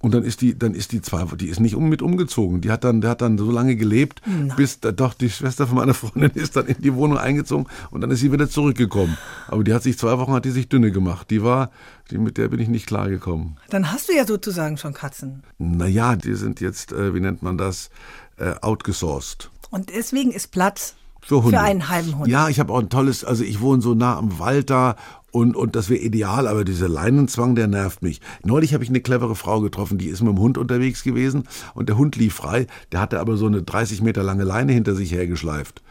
Und 0.00 0.12
dann 0.12 0.24
ist 0.24 0.42
die, 0.42 0.58
dann 0.58 0.74
ist 0.74 0.92
die 0.92 1.00
zwar, 1.00 1.24
die 1.36 1.48
ist 1.48 1.58
nicht 1.58 1.74
um, 1.74 1.88
mit 1.88 2.02
umgezogen. 2.02 2.60
Die 2.60 2.70
hat 2.70 2.84
dann, 2.84 3.00
der 3.00 3.10
hat 3.10 3.22
dann 3.22 3.38
so 3.38 3.50
lange 3.50 3.76
gelebt, 3.76 4.20
bis 4.56 4.78
da, 4.78 4.92
doch 4.92 5.14
die 5.14 5.30
Schwester 5.30 5.66
von 5.66 5.76
meiner 5.76 5.94
Freundin 5.94 6.30
ist 6.34 6.54
dann 6.54 6.66
in 6.66 6.80
die 6.80 6.94
Wohnung 6.94 7.16
eingezogen 7.18 7.66
und 7.90 8.02
dann 8.02 8.10
ist 8.10 8.20
sie 8.20 8.30
wieder 8.30 8.48
zurückgekommen. 8.48 9.16
Aber 9.48 9.64
die 9.64 9.72
hat 9.72 9.82
sich 9.82 9.98
zwei 9.98 10.18
Wochen 10.18 10.32
hat 10.32 10.44
die 10.44 10.50
sich 10.50 10.68
dünne 10.68 10.92
gemacht. 10.92 11.30
Die 11.30 11.42
war, 11.42 11.70
die, 12.10 12.18
mit 12.18 12.36
der 12.36 12.48
bin 12.48 12.60
ich 12.60 12.68
nicht 12.68 12.86
klargekommen. 12.86 13.56
Dann 13.70 13.90
hast 13.90 14.08
du 14.08 14.12
ja 14.12 14.26
sozusagen 14.26 14.76
schon 14.76 14.92
Katzen. 14.92 15.42
Naja, 15.58 16.14
die 16.14 16.34
sind 16.34 16.60
jetzt, 16.60 16.92
äh, 16.92 17.14
wie 17.14 17.20
nennt 17.20 17.42
man 17.42 17.56
das, 17.56 17.90
äh, 18.36 18.52
outgesourced. 18.60 19.50
Und 19.70 19.88
deswegen 19.88 20.30
ist 20.30 20.52
Platz 20.52 20.94
Für 21.22 21.42
Hunde. 21.42 21.56
für 21.56 21.60
einen 21.60 21.88
halben 21.88 22.18
Hund. 22.18 22.28
Ja, 22.28 22.48
ich 22.48 22.60
habe 22.60 22.72
auch 22.72 22.80
ein 22.80 22.90
tolles, 22.90 23.24
also 23.24 23.42
ich 23.42 23.60
wohne 23.60 23.80
so 23.82 23.94
nah 23.94 24.16
am 24.18 24.38
Wald 24.38 24.68
da 24.70 24.96
und, 25.36 25.54
und 25.54 25.76
das 25.76 25.90
wäre 25.90 26.00
ideal, 26.00 26.48
aber 26.48 26.64
dieser 26.64 26.88
Leinenzwang, 26.88 27.56
der 27.56 27.66
nervt 27.66 28.00
mich. 28.02 28.22
Neulich 28.42 28.72
habe 28.72 28.82
ich 28.82 28.88
eine 28.88 29.02
clevere 29.02 29.36
Frau 29.36 29.60
getroffen, 29.60 29.98
die 29.98 30.06
ist 30.06 30.22
mit 30.22 30.30
dem 30.30 30.38
Hund 30.38 30.56
unterwegs 30.56 31.02
gewesen 31.02 31.44
und 31.74 31.90
der 31.90 31.98
Hund 31.98 32.16
lief 32.16 32.36
frei, 32.36 32.66
der 32.90 33.00
hatte 33.00 33.20
aber 33.20 33.36
so 33.36 33.44
eine 33.44 33.62
30 33.62 34.00
Meter 34.00 34.22
lange 34.22 34.44
Leine 34.44 34.72
hinter 34.72 34.94
sich 34.94 35.12
hergeschleift. 35.12 35.82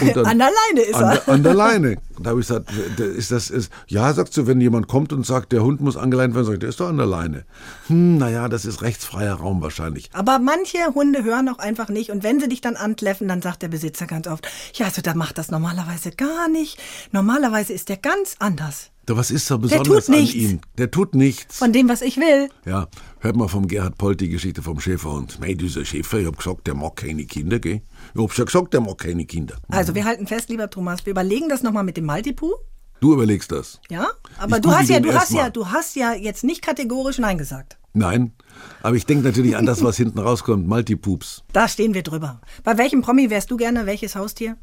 Und 0.00 0.16
An 0.26 0.38
der 0.38 0.50
Leine 0.50 0.86
ist 0.88 0.94
an, 0.94 1.16
er. 1.16 1.28
An 1.28 1.42
der 1.42 1.54
Leine. 1.54 1.96
Und 2.16 2.26
da 2.26 2.30
habe 2.30 2.40
ich 2.40 2.46
gesagt, 2.46 2.70
ist 2.98 3.32
das, 3.32 3.50
ist, 3.50 3.72
ja, 3.88 4.12
sagst 4.12 4.36
du, 4.36 4.46
wenn 4.46 4.60
jemand 4.60 4.86
kommt 4.86 5.12
und 5.12 5.24
sagt, 5.24 5.50
der 5.50 5.64
Hund 5.64 5.80
muss 5.80 5.96
angeleint 5.96 6.34
werden, 6.34 6.44
sag 6.44 6.52
ich, 6.52 6.58
der 6.60 6.68
ist 6.68 6.78
doch 6.78 6.88
an 6.88 6.98
der 6.98 7.06
Leine. 7.06 7.44
Hm, 7.86 8.18
naja, 8.18 8.48
das 8.48 8.64
ist 8.64 8.82
rechtsfreier 8.82 9.34
Raum 9.34 9.62
wahrscheinlich. 9.62 10.10
Aber 10.12 10.38
manche 10.38 10.78
Hunde 10.94 11.24
hören 11.24 11.48
auch 11.48 11.58
einfach 11.58 11.88
nicht. 11.88 12.10
Und 12.10 12.22
wenn 12.22 12.38
sie 12.38 12.48
dich 12.48 12.60
dann 12.60 12.76
ankläffen, 12.76 13.28
dann 13.28 13.40
sagt 13.40 13.62
der 13.62 13.68
Besitzer 13.68 14.06
ganz 14.06 14.28
oft, 14.28 14.46
ja, 14.74 14.86
also 14.86 15.00
der 15.00 15.16
macht 15.16 15.38
das 15.38 15.50
normalerweise 15.50 16.10
gar 16.12 16.48
nicht. 16.48 16.78
Normalerweise 17.12 17.72
ist 17.72 17.88
der 17.88 17.96
ganz 17.96 18.36
anders. 18.38 18.91
Da, 19.06 19.16
Was 19.16 19.32
ist 19.32 19.48
tut 19.48 19.62
besonders 19.62 20.08
an 20.08 20.14
nichts. 20.14 20.34
ihm? 20.34 20.60
Der 20.78 20.90
tut 20.90 21.14
nichts. 21.16 21.58
Von 21.58 21.72
dem, 21.72 21.88
was 21.88 22.02
ich 22.02 22.18
will. 22.18 22.48
Ja, 22.64 22.86
hört 23.18 23.34
mal 23.36 23.48
vom 23.48 23.66
Gerhard 23.66 23.98
Polt 23.98 24.20
die 24.20 24.28
Geschichte 24.28 24.62
vom 24.62 24.78
Schäferhund. 24.78 25.40
Mei, 25.40 25.54
dieser 25.54 25.84
Schäfer, 25.84 26.18
ich 26.20 26.26
hab 26.26 26.36
gesagt, 26.38 26.66
der 26.68 26.74
mag 26.74 26.94
keine 26.96 27.24
Kinder, 27.24 27.58
gell? 27.58 27.82
Ich 28.14 28.20
hab 28.22 28.32
schon 28.32 28.46
gesagt, 28.46 28.74
der 28.74 28.80
mag 28.80 28.98
keine 28.98 29.24
Kinder. 29.24 29.56
Also 29.68 29.96
wir 29.96 30.04
halten 30.04 30.28
fest, 30.28 30.48
lieber 30.50 30.70
Thomas, 30.70 31.04
wir 31.04 31.10
überlegen 31.10 31.48
das 31.48 31.64
nochmal 31.64 31.82
mit 31.82 31.96
dem 31.96 32.06
Multipu. 32.06 32.52
Du 33.00 33.12
überlegst 33.14 33.50
das. 33.50 33.80
Ja, 33.90 34.06
aber 34.38 34.56
Ich 34.58 34.62
du 34.62 34.70
hast 34.70 34.88
ja, 34.88 35.00
du 35.00 35.12
hast 35.12 35.32
ja, 35.32 35.50
du 35.50 35.66
hast 35.66 35.96
ja 35.96 36.12
jetzt 36.14 36.44
nicht 36.44 36.62
kategorisch 36.62 37.18
Nein 37.18 37.38
gesagt. 37.38 37.78
Nein, 37.94 38.32
aber 38.82 38.94
ich 38.94 39.04
denke 39.04 39.24
natürlich 39.24 39.56
an 39.56 39.66
das, 39.66 39.82
was 39.82 39.96
hinten 39.96 40.20
rauskommt. 40.20 40.68
Multipups. 40.68 41.42
Da 41.52 41.66
stehen 41.66 41.92
wir 41.94 42.04
drüber. 42.04 42.40
Bei 42.62 42.78
welchem 42.78 43.02
Promi 43.02 43.28
wärst 43.30 43.50
du 43.50 43.56
gerne? 43.56 43.84
Welches 43.86 44.14
Haustier? 44.14 44.56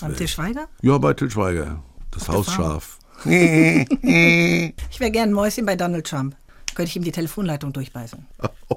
Beim 0.00 0.16
Til 0.16 0.28
Schweiger? 0.28 0.68
Ja, 0.80 0.96
bei 0.98 1.12
Til 1.14 1.28
Schweiger. 1.30 1.82
Das 2.12 2.28
Hausschaf. 2.28 2.98
Ich 3.24 5.00
wäre 5.00 5.10
gern 5.10 5.30
ein 5.30 5.32
Mäuschen 5.32 5.66
bei 5.66 5.76
Donald 5.76 6.06
Trump. 6.06 6.36
Könnte 6.74 6.90
ich 6.90 6.96
ihm 6.96 7.04
die 7.04 7.12
Telefonleitung 7.12 7.72
durchbeißen. 7.72 8.26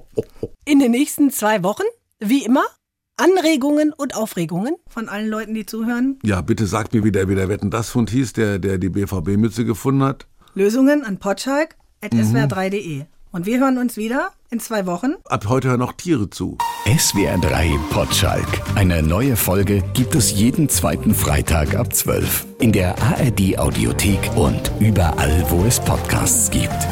In 0.66 0.80
den 0.80 0.92
nächsten 0.92 1.32
zwei 1.32 1.64
Wochen, 1.64 1.84
wie 2.20 2.44
immer, 2.46 2.64
Anregungen 3.18 3.94
und 3.94 4.16
Aufregungen 4.16 4.76
von 4.88 5.10
allen 5.10 5.28
Leuten, 5.28 5.54
die 5.54 5.66
zuhören. 5.66 6.20
Ja, 6.24 6.42
bitte 6.42 6.68
sag 6.68 6.94
mir, 6.94 7.04
wie 7.04 7.12
der, 7.12 7.28
wie 7.30 7.36
der 7.36 7.50
Wetten 7.50 7.72
das 7.72 7.96
Hund 7.96 8.12
hieß, 8.12 8.34
der, 8.34 8.60
der 8.60 8.78
die 8.78 8.90
BVB-Mütze 8.90 9.66
gefunden 9.66 10.04
hat. 10.04 10.28
Lösungen 10.54 11.04
an 11.04 11.18
potschalk.swr3.de. 11.18 13.06
Und 13.38 13.46
wir 13.46 13.60
hören 13.60 13.78
uns 13.78 13.98
wieder 13.98 14.32
in 14.50 14.60
zwei 14.60 14.88
Wochen. 14.88 15.14
Ab 15.26 15.46
heute 15.48 15.68
hören 15.68 15.84
auch 15.84 15.94
Tiere 15.94 16.28
zu. 16.28 16.58
SWR3 16.86 17.78
Potschalk. 17.92 18.48
Eine 18.74 19.04
neue 19.04 19.36
Folge 19.36 19.84
gibt 19.94 20.16
es 20.16 20.32
jeden 20.32 20.70
zweiten 20.70 21.14
Freitag 21.14 21.76
ab 21.76 21.94
12. 21.94 22.48
In 22.62 22.72
der 22.72 22.96
ARD 23.00 23.60
Audiothek 23.60 24.32
und 24.36 24.72
überall, 24.80 25.46
wo 25.50 25.64
es 25.66 25.80
Podcasts 25.80 26.50
gibt. 26.50 26.88